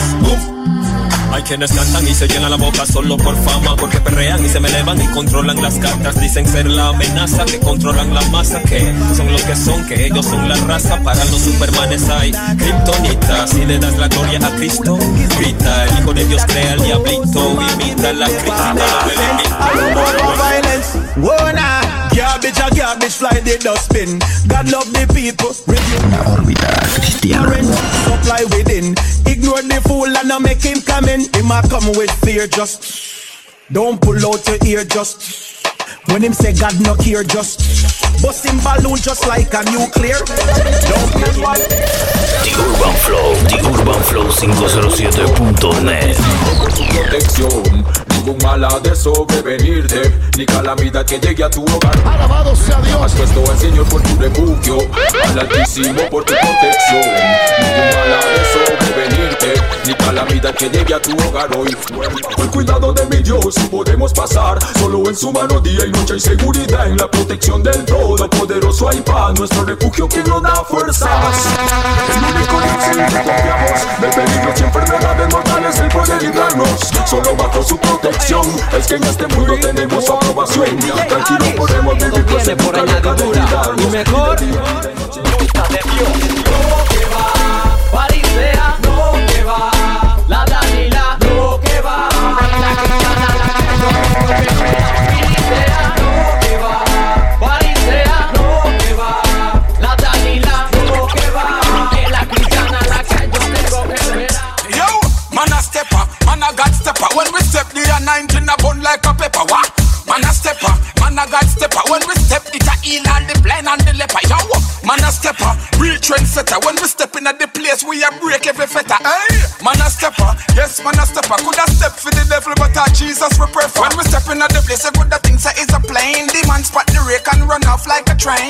Hay 1.34 1.42
quienes 1.42 1.72
cantan 1.72 2.06
y 2.06 2.14
se 2.14 2.28
llenan 2.28 2.48
la 2.52 2.56
boca 2.56 2.86
solo 2.86 3.16
por 3.16 3.34
fama 3.42 3.74
Porque 3.74 3.98
perrean 3.98 4.44
y 4.44 4.48
se 4.48 4.60
me 4.60 4.68
elevan 4.68 5.02
y 5.02 5.06
controlan 5.08 5.60
las 5.60 5.74
cartas. 5.80 6.20
Dicen 6.20 6.46
ser 6.46 6.66
la 6.66 6.90
amenaza 6.90 7.44
que 7.44 7.58
controlan 7.58 8.14
la 8.14 8.22
masa 8.28 8.62
Que 8.62 8.94
son 9.16 9.32
los 9.32 9.42
que 9.42 9.56
son, 9.56 9.84
que 9.88 10.06
ellos 10.06 10.24
son 10.24 10.48
la 10.48 10.54
raza. 10.54 11.00
Para 11.02 11.24
los 11.24 11.40
supermanes 11.40 12.08
hay 12.08 12.30
kriptonitas 12.56 13.50
Si 13.50 13.64
le 13.64 13.80
das 13.80 13.98
la 13.98 14.06
gloria 14.06 14.46
a 14.46 14.50
Cristo, 14.54 14.96
grita 15.36 15.86
El 15.86 15.98
hijo 15.98 16.12
de 16.12 16.24
Dios 16.24 16.42
crea 16.46 16.74
el 16.74 16.84
diablito 16.84 17.58
Imita 17.80 18.12
la 18.12 18.26
crítica, 18.26 18.74
No 21.16 22.03
Garbage 22.16 22.58
a 22.58 22.70
garbage 22.74 23.12
fly 23.14 23.40
the 23.40 23.58
dustbin. 23.62 24.18
God 24.48 24.68
love 24.70 24.90
the 24.92 25.06
people. 25.12 25.52
Una 26.06 26.22
órbita 26.30 26.68
cristiana. 26.94 27.62
Supply 28.06 28.44
within. 28.56 28.94
Ignore 29.26 29.62
the 29.62 29.80
fool 29.86 30.16
and 30.16 30.28
not 30.28 30.42
make 30.42 30.62
him 30.62 30.80
come 30.82 31.08
in. 31.08 31.20
Him 31.34 31.50
a 31.50 31.62
come 31.68 31.92
with 31.96 32.10
fear 32.24 32.46
just 32.46 32.84
Don't 33.72 34.00
pull 34.00 34.24
out 34.26 34.46
your 34.46 34.58
ear 34.66 34.84
just 34.84 35.22
When 36.08 36.22
him 36.22 36.32
say 36.32 36.52
God 36.52 36.78
no 36.80 36.94
care 36.94 37.24
just 37.24 37.60
Bust 38.22 38.44
him 38.46 38.58
balloon 38.62 38.96
just 38.96 39.26
like 39.26 39.52
a 39.54 39.64
nuclear. 39.70 40.18
Don't 40.88 41.12
get 41.18 41.36
one. 41.42 41.58
The 42.44 42.52
Urban 42.56 42.94
Flow, 43.04 43.34
The 43.50 43.58
UrbanFlow507.net. 43.68 46.16
protección. 46.94 47.84
Ningún 48.24 48.42
mal 48.42 48.64
ha 48.64 48.80
de 48.80 48.96
sobrevenirte, 48.96 50.10
ni 50.38 50.46
calamidad 50.46 51.04
que 51.04 51.18
llegue 51.18 51.44
a 51.44 51.50
tu 51.50 51.62
hogar. 51.62 51.94
Alabado 52.06 52.56
sea 52.56 52.80
Dios. 52.80 53.02
Has 53.02 53.12
puesto 53.12 53.44
al 53.50 53.58
Señor 53.58 53.86
por 53.86 54.00
tu 54.00 54.16
refugio, 54.16 54.78
al 55.24 55.40
Altísimo 55.40 56.00
por 56.08 56.24
tu 56.24 56.32
protección. 56.32 57.04
Ningún 57.60 57.90
mal 57.92 58.14
ha 58.14 58.24
de 58.30 58.44
sobrevenirte, 58.54 59.62
ni 59.86 59.94
calamidad 59.94 60.54
que 60.54 60.70
llegue 60.70 60.94
a 60.94 61.02
tu 61.02 61.12
hogar 61.28 61.54
hoy. 61.54 61.76
Por 62.34 62.50
cuidado 62.50 62.94
de 62.94 63.04
mi 63.14 63.22
Dios 63.22 63.56
podemos 63.70 64.14
pasar, 64.14 64.58
solo 64.78 65.06
en 65.06 65.16
su 65.16 65.30
mano 65.30 65.60
día 65.60 65.84
y 65.84 65.90
noche 65.90 66.14
hay 66.14 66.20
seguridad 66.20 66.86
en 66.86 66.96
la 66.96 67.10
protección 67.10 67.62
del 67.62 67.84
Todopoderoso 67.84 68.88
hay 68.88 69.02
paz, 69.02 69.38
nuestro 69.38 69.66
refugio 69.66 70.08
que 70.08 70.22
nos 70.24 70.42
da 70.42 70.64
fuerzas. 70.64 71.10
El 72.08 72.36
único 72.36 72.62
en 72.62 73.00
el 73.00 73.06
que 73.06 73.22
confiamos, 73.22 74.00
de 74.00 74.08
peligros 74.08 74.60
y 74.60 74.62
enfermedades 74.62 75.34
mortales 75.34 75.78
Él 75.78 75.88
puede 75.88 76.20
librarnos, 76.22 76.80
solo 77.04 77.36
bajo 77.36 77.62
su 77.62 77.76
protección. 77.76 78.13
Es 78.76 78.86
que 78.86 78.94
en 78.96 79.04
este 79.04 79.26
mundo 79.28 79.54
tenemos 79.60 80.08
aprobación. 80.08 80.78
Tranquilos 81.08 81.48
podemos 81.56 81.94
vivir 81.94 82.24
pues 82.26 82.48
por 82.50 82.76
añadidura 82.76 83.74
y 83.78 83.86
mejor 83.90 84.36
Parisea, 85.64 86.83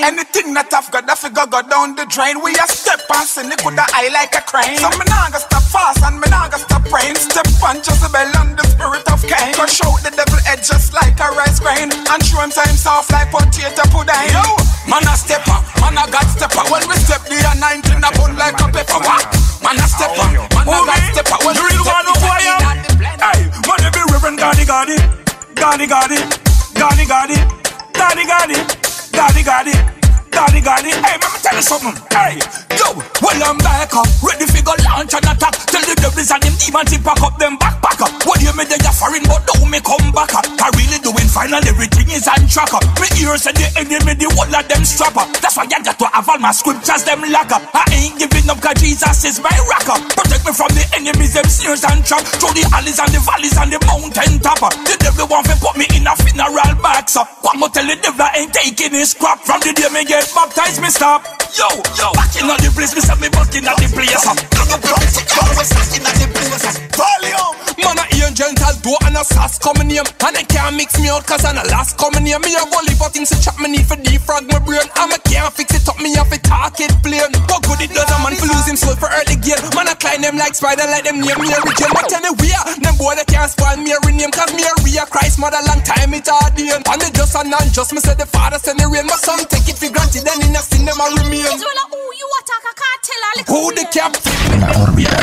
Anything 0.04 0.52
that 0.52 0.68
I've 0.68 0.84
got, 0.92 1.08
the 1.08 1.16
figure 1.16 1.48
go 1.48 1.64
down 1.64 1.96
the 1.96 2.04
drain. 2.04 2.36
We 2.44 2.52
a 2.60 2.68
step 2.68 3.08
and 3.08 3.24
sin 3.24 3.48
it 3.48 3.56
could 3.64 3.72
a 3.72 3.88
eye 3.96 4.12
like 4.12 4.36
a 4.36 4.44
crane. 4.44 4.76
So 4.76 4.92
me 5.00 5.08
nah 5.08 5.32
go 5.32 5.40
stop 5.40 5.64
fast 5.72 6.04
and 6.04 6.20
me 6.20 6.28
nah 6.28 6.44
go 6.52 6.60
stop 6.60 6.84
praying. 6.92 7.16
Step 7.16 7.48
on 7.64 7.80
Jezebel 7.80 8.28
and 8.36 8.52
the 8.52 8.68
spirit 8.68 9.00
of 9.08 9.24
Cain. 9.24 9.56
Go 9.56 9.64
show 9.64 9.88
the 10.04 10.12
devil 10.12 10.36
head 10.44 10.60
just 10.60 10.92
like 10.92 11.16
a 11.16 11.32
rice 11.32 11.56
grain. 11.56 11.88
And 11.88 12.20
show 12.20 12.36
him 12.44 12.52
time 12.52 12.76
soft 12.76 13.16
like 13.16 13.32
potato 13.32 13.80
pudding. 13.88 14.28
Yo, 14.28 14.44
man 14.84 15.08
a 15.08 15.16
stepper, 15.16 15.56
man 15.80 15.96
a 15.96 16.04
god 16.12 16.28
stepper. 16.28 16.68
When 16.68 16.84
we 16.84 17.00
step 17.00 17.24
the 17.24 17.40
anointing 17.40 18.04
a 18.04 18.10
bun 18.12 18.36
like 18.36 18.60
a 18.60 18.68
pepper. 18.68 19.00
What? 19.00 19.24
Man 19.64 19.80
a 19.80 19.88
stepper, 19.88 20.28
man 20.52 20.68
a 20.68 20.84
god 20.84 21.00
stepper. 21.16 21.38
When 21.48 21.56
we 21.56 21.72
step 21.80 21.96
the 22.04 22.12
anointing 22.12 23.08
Hey, 23.24 23.40
man 23.64 23.80
every 23.88 24.04
reverend 24.12 24.36
Gadi 24.36 24.68
Gadi, 24.68 25.00
Gadi 25.56 25.88
Gadi, 25.88 26.20
Gadi 26.76 27.04
Gadi, 27.08 27.38
Gadi 27.96 28.24
Gadi, 28.28 28.58
Gadi 29.44 29.72
Gadi. 29.72 30.04
Daddy, 30.30 30.61
Daddy, 30.62 30.90
hey, 30.90 31.00
let 31.00 31.20
me 31.20 31.38
tell 31.42 31.54
you 31.54 31.62
something. 31.62 31.94
Hey, 32.11 32.40
well, 32.94 33.40
I'm 33.42 33.59
back 33.59 33.94
up, 33.94 34.07
ready 34.22 34.46
for 34.46 34.62
go 34.62 34.74
launch 34.87 35.14
and 35.14 35.26
attack. 35.26 35.54
Tell 35.66 35.83
the 35.83 35.94
devils 35.98 36.30
and 36.30 36.42
them 36.42 36.54
demons 36.59 36.90
to 36.94 36.98
pack 37.02 37.20
up 37.22 37.35
them 37.38 37.59
backpack 37.59 38.00
up. 38.00 38.12
What 38.26 38.38
you 38.42 38.54
mean 38.54 38.68
they 38.70 38.78
are 38.83 38.94
foreign, 38.94 39.24
but 39.26 39.42
don't 39.46 39.66
me 39.70 39.80
come 39.83 40.14
back 40.14 40.35
up? 40.35 40.46
I 40.46 40.70
really 40.78 40.98
doing 41.02 41.28
fine 41.28 41.52
and 41.54 41.64
everything 41.66 42.07
is 42.11 42.26
on 42.30 42.46
track 42.46 42.74
up. 42.74 42.85
Me 43.02 43.09
ears 43.22 43.46
and 43.46 43.57
the 43.57 43.66
enemy, 43.78 44.14
the 44.14 44.28
whole 44.35 44.50
of 44.50 44.64
them 44.68 44.83
strap 44.85 45.16
up. 45.16 45.30
That's 45.40 45.57
why 45.57 45.66
I 45.66 45.80
got 45.83 45.96
to 45.98 46.07
have 46.12 46.28
all 46.28 46.38
my 46.38 46.52
scriptures, 46.52 47.02
them 47.02 47.22
lock 47.33 47.50
up. 47.50 47.62
I 47.72 47.87
ain't 47.94 48.18
giving 48.18 48.46
up, 48.50 48.61
cause 48.61 48.78
Jesus 48.78 49.24
is 49.24 49.38
my 49.40 49.54
rock 49.70 49.88
up. 49.88 50.02
Protect 50.12 50.44
me 50.44 50.52
from 50.52 50.70
the 50.76 50.85
enemies, 50.92 51.35
them 51.35 51.48
snares 51.48 51.83
and 51.88 52.04
trap. 52.04 52.22
Through 52.38 52.54
the 52.54 52.64
alleys 52.74 53.00
and 53.00 53.11
the 53.11 53.20
valleys 53.24 53.57
and 53.57 53.72
the 53.72 53.80
mountain 53.88 54.38
top 54.44 54.61
up. 54.61 54.74
The 54.85 54.94
devil 55.00 55.26
want 55.26 55.48
to 55.48 55.57
put 55.57 55.74
me 55.80 55.88
in 55.96 56.04
a 56.04 56.14
funeral 56.20 56.74
box 56.83 57.16
up. 57.16 57.33
One 57.40 57.59
more 57.59 57.72
tell 57.72 57.87
the 57.87 57.96
devil 57.96 58.20
I 58.20 58.44
ain't 58.44 58.52
taking 58.52 58.92
his 58.92 59.14
crap. 59.14 59.40
From 59.40 59.64
the 59.64 59.72
day 59.72 59.88
me 59.88 60.04
get 60.04 60.28
baptized, 60.37 60.85
me 60.85 60.92
stop. 60.92 61.24
Yo, 61.54 61.70
yo, 61.94 62.11
back 62.18 62.35
in 62.35 62.50
the 62.50 62.70
place, 62.74 62.84
me 62.92 63.01
say 63.01 63.16
me 63.16 63.33
back 63.33 63.55
in 63.57 63.64
the 63.64 63.73
place. 63.97 64.27
Up. 64.29 64.37
in 64.37 66.03
the 66.05 66.27
place. 66.37 66.77
Volume. 66.92 67.64
Man 67.81 67.99
a 67.99 68.05
angel 68.20 68.53
tell 68.55 68.77
do 68.85 68.92
and 69.07 69.16
a 69.16 69.25
sass 69.25 69.59
coming 69.59 69.88
name 69.88 70.07
And 70.23 70.35
they 70.37 70.47
can't 70.47 70.77
mix 70.77 70.94
me 71.01 71.11
out 71.11 71.27
cause 71.27 71.42
I'm 71.42 71.59
a 71.59 71.64
last 71.73 71.99
coming 71.99 72.23
name 72.23 72.38
Me 72.44 72.55
a 72.55 72.62
go 72.70 72.79
live 72.87 72.97
for 72.97 73.11
things 73.11 73.35
to 73.35 73.38
chop 73.42 73.59
me 73.59 73.66
need 73.73 73.87
for 73.87 73.99
defrag 73.99 74.47
my 74.47 74.61
brain. 74.62 74.85
And 75.01 75.11
I 75.11 75.18
can't 75.25 75.51
fix 75.55 75.75
it 75.75 75.88
up 75.88 75.99
me 75.99 76.14
have 76.14 76.31
to 76.31 76.38
talk 76.44 76.79
it 76.79 76.92
plain. 77.03 77.31
What 77.51 77.64
good 77.66 77.83
it 77.83 77.90
does 77.90 78.11
a 78.11 78.16
man 78.23 78.37
for 78.37 78.47
lose 78.47 78.68
him 78.68 78.77
soul 78.77 78.94
for 78.94 79.11
early 79.11 79.37
gain? 79.40 79.59
Man 79.75 79.90
I 79.90 79.94
climb 79.97 80.23
them 80.23 80.37
like 80.37 80.55
spider 80.55 80.87
like 80.87 81.09
them 81.09 81.25
name 81.25 81.40
me 81.40 81.51
a 81.51 81.59
region 81.64 81.90
But 81.94 82.12
anyway, 82.12 82.53
them 82.85 82.94
boy 83.01 83.16
they 83.16 83.27
can't 83.27 83.49
spoil 83.49 83.81
me 83.81 83.97
a 83.97 83.99
name 84.12 84.31
Cause 84.31 84.53
me 84.55 84.62
a 84.62 84.73
real 84.85 85.07
Christ 85.09 85.40
mother 85.40 85.62
long 85.66 85.83
time 85.83 86.14
it 86.14 86.29
in. 86.29 86.81
And 86.85 87.01
me 87.01 87.09
just 87.16 87.35
and 87.35 87.49
unjust 87.49 87.92
me 87.94 88.01
say 88.01 88.14
the 88.14 88.27
father 88.29 88.59
send 88.59 88.79
the 88.79 88.87
rain. 88.87 89.07
My 89.07 89.18
son 89.18 89.40
take 89.49 89.66
it 89.73 89.81
for 89.81 89.90
granted 89.90 90.25
then 90.27 90.42
in 90.44 90.55
a 90.55 90.62
sin 90.62 90.85
them 90.85 91.01
a 91.01 91.07
remain. 91.16 91.49
Who 91.49 91.75
the 93.75 93.87
captain? 93.90 94.33
Una 94.55 94.70
órbita 94.79 95.16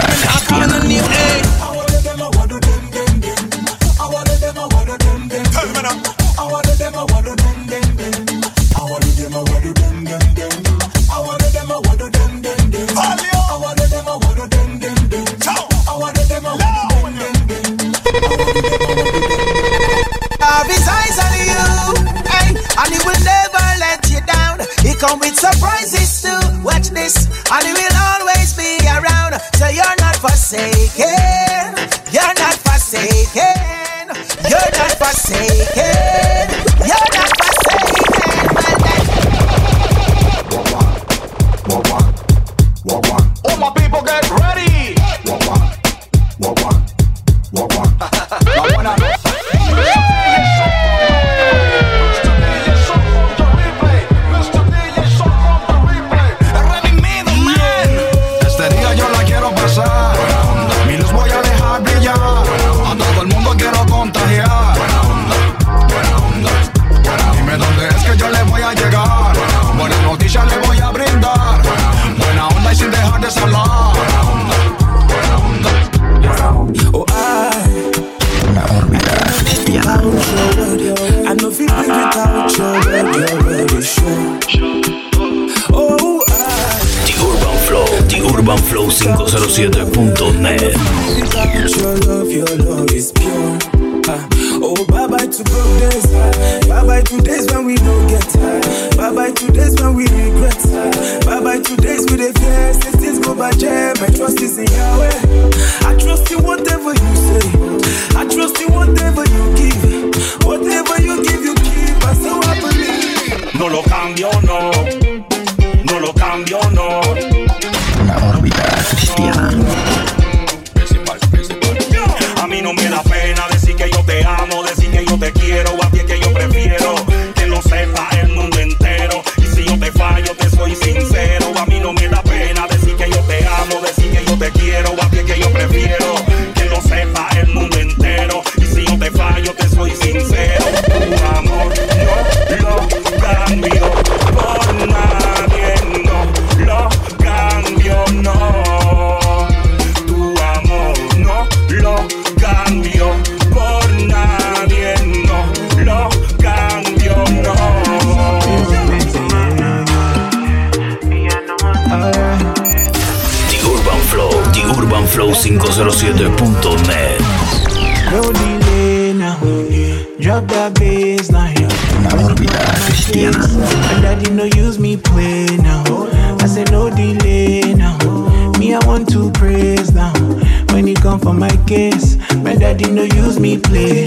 They 182.82 182.92
no 182.92 183.04
use 183.04 183.40
me 183.40 183.60
play. 183.60 184.06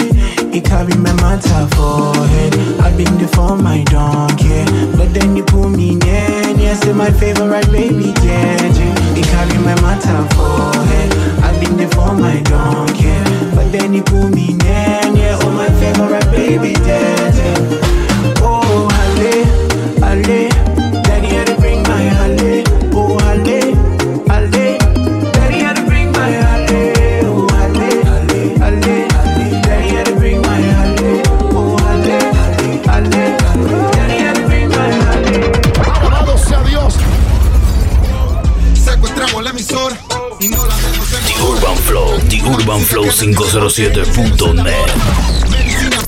It 0.51 0.65
carry 0.65 0.97
my 0.97 1.13
matter 1.23 1.67
forehead. 1.77 2.55
I've 2.81 2.97
been 2.97 3.19
there 3.19 3.29
for 3.29 3.57
my 3.57 3.85
donkey. 3.85 4.65
But 4.97 5.15
then 5.15 5.37
you 5.37 5.45
pull 5.45 5.69
me 5.69 5.95
near. 5.95 6.43
Yes, 6.59 6.85
in 6.85 6.97
my 6.97 7.13
favorite 7.13 7.71
baby, 7.71 8.13
dead. 8.15 8.75
It 9.17 9.27
carry 9.27 9.59
my 9.59 9.81
matter 9.81 10.35
forehead. 10.35 11.15
I've 11.45 11.61
been 11.61 11.77
there 11.77 11.89
for 11.91 12.15
my 12.15 12.41
donkey. 12.43 13.15
But 13.55 13.71
then 13.71 13.95
you 13.95 14.03
pull 14.03 14.29
me 14.29 14.55
near. 14.55 15.01
Yeah, 15.15 15.39
oh, 15.43 15.53
my 15.53 15.69
favorite 15.79 16.29
baby, 16.33 16.73
dead. 16.73 18.14
UrbanFlow507.net. 42.65 44.95
Medicina 45.51 45.99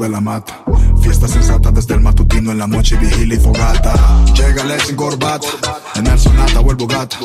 de 0.00 0.08
la 0.08 0.20
mata. 0.20 0.64
Fiesta 1.02 1.28
sensata 1.28 1.70
desde 1.70 1.94
el 1.94 2.00
matutino 2.00 2.50
en 2.52 2.58
la 2.58 2.66
noche, 2.66 2.96
vigila 2.96 3.34
y 3.34 3.38
fogata. 3.38 3.92
Llega 4.34 4.78
sin 4.80 4.96
corbata, 4.96 5.48
en 5.94 6.06
el 6.06 6.18
sonata 6.18 6.60
vuelvo 6.60 6.86
gata. 6.86 7.18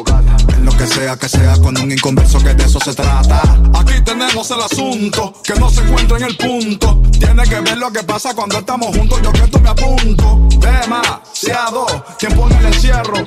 En 0.49 0.65
lo 0.65 0.71
que 0.77 0.85
sea 0.85 1.15
que 1.15 1.29
sea 1.29 1.57
con 1.57 1.77
un 1.77 1.91
inconverso 1.91 2.39
que 2.39 2.53
de 2.53 2.63
eso 2.63 2.79
se 2.79 2.93
trata. 2.93 3.41
Aquí 3.73 4.01
tenemos 4.03 4.51
el 4.51 4.61
asunto, 4.61 5.33
que 5.43 5.55
no 5.55 5.69
se 5.69 5.81
encuentra 5.81 6.17
en 6.17 6.23
el 6.23 6.37
punto. 6.37 7.01
Tiene 7.11 7.43
que 7.43 7.59
ver 7.61 7.77
lo 7.77 7.91
que 7.91 8.03
pasa 8.03 8.33
cuando 8.35 8.59
estamos 8.59 8.95
juntos, 8.95 9.19
yo 9.21 9.31
que 9.31 9.47
tú 9.47 9.59
me 9.59 9.69
apunto. 9.69 10.47
Demasiado 10.59 11.85
tiempo 12.17 12.47
en 12.49 12.57
el 12.57 12.65
encierro. 12.65 13.17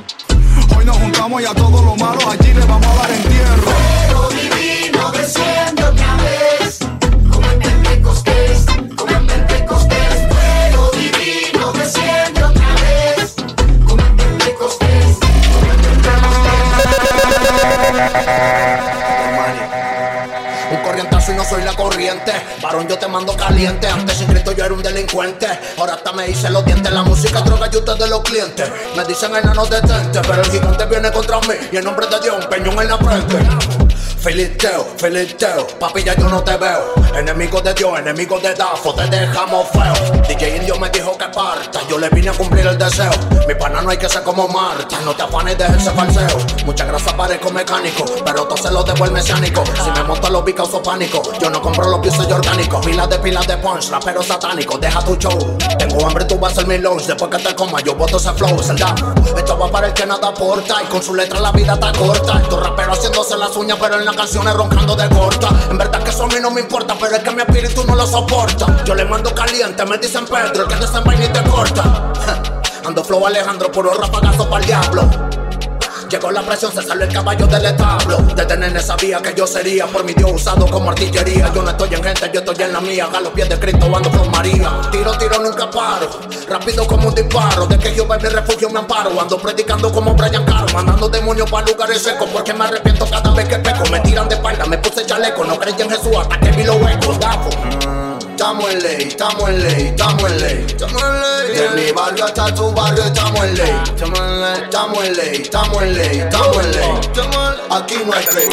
Hoy 0.76 0.84
nos 0.84 0.96
juntamos 0.98 1.42
y 1.42 1.46
a 1.46 1.54
todos 1.54 1.84
los 1.84 1.98
malos 1.98 2.24
allí 2.26 2.52
les 2.52 2.66
vamos 2.66 2.86
a 2.86 2.94
dar 2.96 3.10
entierro. 3.10 3.72
Pero 4.06 4.28
divino 4.28 5.10
desciende 5.12 6.07
valiente. 22.08 22.32
Varón, 22.62 22.88
yo 22.88 22.98
te 22.98 23.06
mando 23.06 23.36
caliente. 23.36 23.86
Antes 23.86 24.18
sin 24.18 24.26
Cristo 24.28 24.52
yo 24.52 24.64
era 24.64 24.74
un 24.74 24.82
delincuente. 24.82 25.46
Ahora 25.76 25.94
hasta 25.94 26.12
me 26.12 26.28
hice 26.28 26.50
los 26.50 26.64
dientes. 26.64 26.92
La 26.92 27.02
música 27.02 27.40
droga 27.42 27.68
y 27.68 27.98
de 27.98 28.08
los 28.08 28.22
clientes. 28.22 28.70
Me 28.96 29.04
dicen 29.04 29.34
enano 29.34 29.66
detente, 29.66 30.20
pero 30.22 30.42
el 30.42 30.50
gigante 30.50 30.86
viene 30.86 31.10
contra 31.10 31.40
mí. 31.40 31.54
Y 31.70 31.76
el 31.76 31.84
nombre 31.84 32.06
de 32.06 32.20
Dios, 32.20 32.36
un 32.42 32.48
peñón 32.48 32.80
en 32.80 32.88
la 32.88 32.98
frente. 32.98 33.87
Filisteo, 34.20 34.84
filisteo, 34.96 35.64
papi 35.78 36.02
ya 36.02 36.14
yo 36.16 36.28
no 36.28 36.42
te 36.42 36.56
veo. 36.56 36.92
Enemigo 37.16 37.60
de 37.60 37.72
Dios, 37.72 37.98
enemigo 38.00 38.38
de 38.40 38.52
Dafo, 38.52 38.92
te 38.92 39.06
dejamos 39.06 39.68
feo. 39.70 40.22
DJ 40.28 40.56
Indio 40.56 40.76
me 40.78 40.90
dijo 40.90 41.16
que 41.16 41.26
parta, 41.26 41.80
yo 41.88 41.98
le 41.98 42.08
vine 42.10 42.30
a 42.30 42.32
cumplir 42.32 42.66
el 42.66 42.76
deseo. 42.76 43.10
Mi 43.46 43.54
pana 43.54 43.80
no 43.80 43.90
hay 43.90 43.96
que 43.96 44.08
ser 44.08 44.24
como 44.24 44.48
Marta, 44.48 45.00
no 45.04 45.14
te 45.14 45.22
afanes 45.22 45.56
de 45.56 45.66
ese 45.66 45.90
falseo. 45.92 46.36
Mucha 46.66 46.84
grasa 46.84 47.16
parezco 47.16 47.50
mecánico, 47.50 48.04
pero 48.24 48.44
todo 48.44 48.56
se 48.56 48.70
lo 48.72 48.82
debo 48.82 49.04
el 49.04 49.12
mesiánico. 49.12 49.62
Si 49.84 49.90
me 49.92 50.02
monto 50.02 50.28
los 50.30 50.44
bicos 50.44 50.68
causo 50.68 50.82
pánico, 50.82 51.22
yo 51.40 51.48
no 51.48 51.62
compro 51.62 51.88
los 51.88 52.00
pisos 52.00 52.26
orgánicos. 52.26 52.84
Pilas 52.84 53.08
de 53.08 53.18
pilas 53.20 53.46
de 53.46 53.56
punch, 53.58 53.88
rapero 53.88 54.22
satánico, 54.22 54.78
deja 54.78 55.00
tu 55.04 55.14
show. 55.16 55.56
Tengo 55.78 56.04
hambre, 56.04 56.24
tú 56.24 56.38
vas 56.38 56.52
a 56.52 56.56
ser 56.56 56.66
mi 56.66 56.78
lunch, 56.78 57.04
después 57.06 57.30
que 57.30 57.38
te 57.38 57.54
coma 57.54 57.80
yo 57.82 57.94
boto 57.94 58.16
ese 58.16 58.32
flow, 58.32 58.56
da. 58.76 58.94
Esto 59.36 59.56
va 59.56 59.70
para 59.70 59.86
el 59.86 59.92
que 59.94 60.04
nada 60.04 60.28
aporta, 60.28 60.82
y 60.82 60.86
con 60.86 61.02
su 61.02 61.14
letra 61.14 61.38
la 61.38 61.52
vida 61.52 61.74
está 61.74 61.92
corta. 61.92 62.40
Estos 62.42 62.62
raperos 62.62 62.98
haciéndose 62.98 63.36
las 63.36 63.56
uñas, 63.56 63.78
pero 63.80 64.00
en 64.00 64.07
las 64.08 64.16
canciones 64.16 64.54
roncando 64.54 64.96
de 64.96 65.08
corta. 65.10 65.48
En 65.70 65.76
verdad 65.76 66.02
que 66.02 66.10
eso 66.10 66.24
a 66.24 66.28
mí 66.28 66.36
no 66.40 66.50
me 66.50 66.62
importa, 66.62 66.96
pero 66.98 67.16
es 67.16 67.22
que 67.22 67.30
mi 67.30 67.42
espíritu 67.42 67.84
no 67.84 67.94
lo 67.94 68.06
soporta. 68.06 68.82
Yo 68.84 68.94
le 68.94 69.04
mando 69.04 69.34
caliente, 69.34 69.84
me 69.84 69.98
dicen 69.98 70.24
Pedro, 70.24 70.62
el 70.62 70.68
que 70.68 70.76
desenvaina 70.76 71.24
y 71.26 71.28
te 71.28 71.42
corta. 71.42 72.12
Ando 72.86 73.04
flow 73.04 73.26
Alejandro, 73.26 73.70
puro 73.70 73.92
rapagazo 73.92 74.48
para 74.48 74.62
el 74.62 74.66
diablo. 74.66 75.27
Llegó 76.08 76.30
la 76.30 76.40
presión, 76.40 76.72
se 76.72 76.82
salió 76.82 77.04
el 77.04 77.12
caballo 77.12 77.46
del 77.46 77.66
establo. 77.66 78.16
Desde 78.34 78.56
nene 78.56 78.80
sabía 78.80 79.20
que 79.20 79.34
yo 79.34 79.46
sería 79.46 79.86
por 79.86 80.04
mi 80.04 80.14
Dios 80.14 80.32
usado 80.32 80.66
como 80.66 80.90
artillería. 80.90 81.52
Yo 81.54 81.62
no 81.62 81.70
estoy 81.70 81.94
en 81.94 82.02
gente, 82.02 82.30
yo 82.32 82.40
estoy 82.40 82.64
en 82.64 82.72
la 82.72 82.80
mía. 82.80 83.08
A 83.14 83.20
los 83.20 83.30
pies 83.32 83.48
de 83.48 83.58
Cristo 83.58 83.94
ando 83.94 84.10
con 84.10 84.30
María. 84.30 84.80
Tiro, 84.90 85.12
tiro, 85.18 85.38
nunca 85.40 85.70
paro. 85.70 86.08
Rápido 86.48 86.86
como 86.86 87.08
un 87.08 87.14
disparo. 87.14 87.66
De 87.66 87.78
que 87.78 87.90
Jehová 87.90 88.16
es 88.16 88.22
mi 88.22 88.28
refugio, 88.30 88.70
me 88.70 88.78
amparo. 88.78 89.20
Ando 89.20 89.36
predicando 89.38 89.92
como 89.92 90.14
Brian 90.14 90.46
Caro. 90.46 90.66
Mandando 90.72 91.10
demonios 91.10 91.50
para 91.50 91.66
lugares 91.66 92.02
secos. 92.02 92.28
Porque 92.32 92.54
me 92.54 92.64
arrepiento 92.64 93.04
cada 93.10 93.30
vez 93.32 93.46
que 93.46 93.58
peco. 93.58 93.84
Me 93.90 94.00
tiran 94.00 94.30
de 94.30 94.36
espalda, 94.36 94.64
me 94.64 94.78
puse 94.78 95.04
chaleco. 95.04 95.44
No 95.44 95.58
creí 95.58 95.74
en 95.78 95.90
Jesús 95.90 96.16
hasta 96.18 96.40
que 96.40 96.50
vi 96.52 96.64
los 96.64 96.76
huecos. 96.76 97.20
Dafo. 97.20 97.97
Estamos 98.38 98.70
en 98.70 98.78
ley, 98.84 99.08
estamos 99.08 99.48
en 99.48 99.62
ley, 99.64 99.86
estamos 99.88 100.30
en 100.30 100.40
ley, 100.40 100.64
estamos 100.68 101.02
en 101.02 101.20
ley. 101.20 101.56
De 101.56 101.70
mi 101.74 101.90
barrio 101.90 102.24
hasta 102.24 102.54
tu 102.54 102.70
barrio 102.70 103.02
estamos 103.02 103.40
en 103.40 103.56
ley, 103.56 103.72
estamos 103.84 104.20
en 104.20 104.40
ley, 104.40 104.62
estamos 104.62 105.02
en 105.02 105.16
ley, 105.16 105.40
estamos 105.40 105.82
en 105.82 105.92
ley, 105.92 106.20
estamos 106.20 106.56
en 106.56 106.70
ley. 106.70 106.88
Aquí 107.68 107.96
no 108.06 108.12
hay 108.12 108.24
ley. 108.36 108.48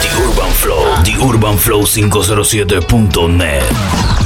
The 0.00 0.08
Urban 0.24 0.50
Flow, 0.52 0.82
The 1.04 1.18
Urban 1.18 1.58
Flow 1.58 1.82
507.net. 1.82 4.17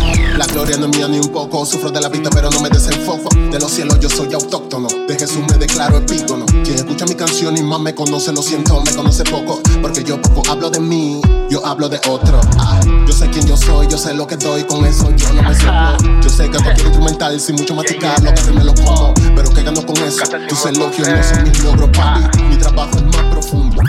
La 0.43 0.49
gloria 0.49 0.77
no 0.77 0.87
es 0.87 0.97
mía 0.97 1.07
ni 1.07 1.21
un 1.21 1.29
poco, 1.29 1.65
sufro 1.65 1.89
de 1.93 2.01
la 2.01 2.09
vista 2.09 2.29
pero 2.29 2.51
no 2.51 2.61
me 2.61 2.69
desenfoco. 2.69 3.29
De 3.33 3.61
los 3.61 3.71
cielos 3.71 4.01
yo 4.01 4.11
soy 4.11 4.35
autóctono, 4.35 4.89
de 5.07 5.17
Jesús 5.17 5.39
me 5.49 5.57
declaro 5.57 5.99
epígono. 5.99 6.47
Quien 6.47 6.75
escucha 6.75 7.05
mi 7.07 7.15
canción 7.15 7.57
y 7.57 7.63
más 7.63 7.79
me 7.79 7.95
conoce, 7.95 8.33
lo 8.33 8.43
siento, 8.43 8.83
me 8.83 8.93
conoce 8.93 9.23
poco. 9.23 9.61
Porque 9.81 10.03
yo 10.03 10.21
poco 10.21 10.43
hablo 10.51 10.69
de 10.69 10.81
mí, 10.81 11.21
yo 11.49 11.65
hablo 11.65 11.89
de 11.89 12.01
otro. 12.09 12.41
Ah, 12.59 12.81
yo 13.07 13.13
sé 13.13 13.31
quién 13.31 13.47
yo 13.47 13.57
soy, 13.57 13.87
yo 13.87 13.97
sé 13.97 14.15
lo 14.15 14.27
que 14.27 14.37
doy, 14.37 14.65
con 14.65 14.85
eso 14.85 15.15
yo 15.15 15.33
no 15.33 15.45
me 15.45 15.55
soplo. 15.55 16.21
Yo 16.21 16.29
sé 16.29 16.51
que 16.51 16.59
cualquier 16.59 16.89
instrumental 16.89 17.41
sin 17.41 17.55
mucho 17.55 17.77
masticar, 17.77 18.21
lo 18.25 18.35
que 18.35 18.51
me 18.51 18.65
lo 18.65 18.75
como. 18.75 19.15
Pero 19.15 19.49
que 19.49 19.63
gano 19.63 19.87
con 19.87 19.97
eso, 19.99 20.25
tus 20.49 20.67
elogios 20.67 21.09
no 21.09 21.23
son 21.23 21.45
mis 21.45 21.63
logros, 21.63 21.89
papi. 21.91 22.43
Mi 22.43 22.57
trabajo 22.57 22.97
es 22.97 23.05
más 23.05 23.25
profundo. 23.31 23.81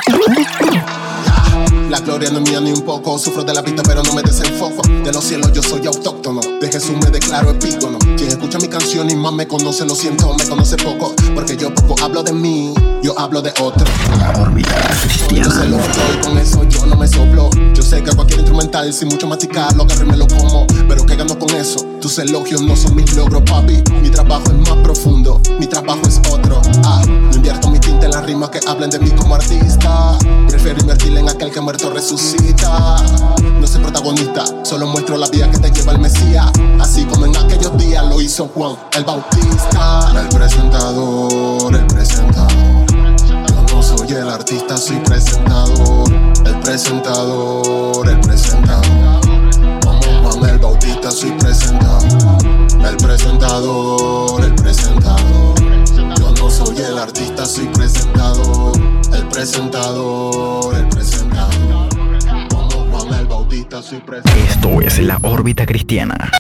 La 1.94 2.00
gloria 2.00 2.32
no 2.32 2.40
es 2.40 2.50
mía 2.50 2.60
ni 2.60 2.72
un 2.72 2.82
poco, 2.82 3.20
sufro 3.20 3.44
de 3.44 3.54
la 3.54 3.62
vista 3.62 3.84
pero 3.84 4.02
no 4.02 4.14
me 4.16 4.24
desenfoco. 4.24 4.82
De 4.82 5.12
los 5.14 5.24
cielos 5.24 5.54
yo 5.54 5.62
soy 5.62 5.86
autóctono, 5.86 6.42
de 6.60 6.68
Jesús 6.68 6.98
me 6.98 7.12
declaro 7.12 7.52
epígono. 7.52 8.00
Quien 8.18 8.30
escucha 8.30 8.58
mi 8.58 8.68
canción 8.84 9.10
y 9.10 9.16
más 9.16 9.32
me 9.32 9.48
conoce, 9.48 9.86
lo 9.86 9.96
siento, 9.96 10.36
me 10.38 10.46
conoce 10.46 10.76
poco. 10.76 11.14
Porque 11.34 11.56
yo 11.56 11.74
poco 11.74 11.96
hablo 12.04 12.22
de 12.22 12.34
mí, 12.34 12.74
yo 13.02 13.18
hablo 13.18 13.42
de 13.42 13.54
otro. 13.62 13.86
La 14.20 14.42
órbita 14.42 14.76
cristiana. 15.02 15.48
Yo 15.70 15.78
sé 15.78 16.20
con 16.22 16.38
eso 16.38 16.64
yo 16.66 16.86
no 16.86 16.98
me 16.98 17.08
soplo. 17.08 17.50
Yo 17.74 17.82
sé 17.82 18.04
que 18.04 18.12
cualquier 18.12 18.40
instrumental 18.42 18.92
sin 18.94 19.08
mucho 19.08 19.26
masticar, 19.26 19.74
lo 19.76 19.84
agarro 19.84 20.06
y 20.06 20.10
me 20.10 20.18
lo 20.18 20.28
como. 20.28 20.68
Pero 20.68 21.06
que 21.06 21.16
gano 21.16 21.40
con 21.40 21.50
eso, 21.56 21.80
tus 22.02 22.20
elogios 22.20 22.62
no 22.62 22.76
son 22.76 22.96
mis 22.96 23.16
logros, 23.16 23.42
papi. 23.44 23.82
Mi 24.02 24.10
trabajo 24.10 24.44
es 24.48 24.70
más 24.70 24.78
profundo, 24.84 25.42
mi 25.58 25.68
trabajo 25.68 26.02
es 26.06 26.20
otro. 26.30 26.62
Ah, 26.84 27.02
no 27.08 27.36
invierto 27.36 27.70
mi 27.70 27.80
tinta 27.80 28.06
en 28.08 28.12
las 28.12 28.26
rimas 28.26 28.50
que 28.50 28.60
hablen 28.68 28.90
de 28.90 29.00
mí 29.00 29.12
como 29.12 29.36
artista. 29.36 30.18
Prefiero 30.50 30.82
invertir 30.82 31.16
en 31.18 31.30
aquel 31.30 31.52
que 31.52 31.62
muerto 31.62 31.90
resucita. 31.90 32.98
No 33.60 33.66
soy 33.66 33.82
protagonista, 33.82 34.44
solo 34.64 34.88
muestro 34.88 35.18
la 35.18 35.30
vía 35.30 35.50
que 35.50 35.58
te 35.60 35.72
lleva 35.72 35.94
el 35.94 36.00
Mesías. 36.00 36.52
Así 36.82 37.06
como 37.06 37.26
en 37.26 37.38
aquellos 37.38 37.78
días 37.78 38.06
lo 38.06 38.20
hizo 38.20 38.48
El 38.96 39.04
Bautista. 39.04 40.12
El 40.22 40.30
presentador, 40.30 41.76
el 41.76 41.88
presentador. 41.88 42.86
Yo 43.28 43.66
no 43.74 43.84
soy 43.84 44.12
el 44.12 44.30
artista, 44.30 44.78
soy 44.78 44.98
presentador. 44.98 46.12
El 46.46 46.60
presentador, 46.60 48.10
el 48.10 48.20
presentador. 48.20 49.22
Como 49.84 50.32
Juan 50.32 50.50
el 50.50 50.60
Bautista, 50.60 51.12
soy 51.12 51.32
presentador. 51.32 52.04
El 52.86 52.98
presentador, 52.98 54.44
el 54.44 54.56
presentador. 54.56 55.56
Yo 56.20 56.32
no 56.32 56.50
soy 56.50 56.78
el 56.78 56.98
artista, 56.98 57.46
soy 57.46 57.66
presentador. 57.68 58.74
El 59.14 59.28
presentador, 59.30 60.76
el 60.76 60.88
presentador. 60.90 61.90
Como 62.50 62.92
Juan 62.92 63.20
el 63.20 63.28
Bautista, 63.28 63.82
soy 63.82 64.00
presentador. 64.00 64.50
Esto 64.50 64.82
es 64.82 65.00
la 65.00 65.20
órbita 65.24 65.66
cristiana. 65.66 66.32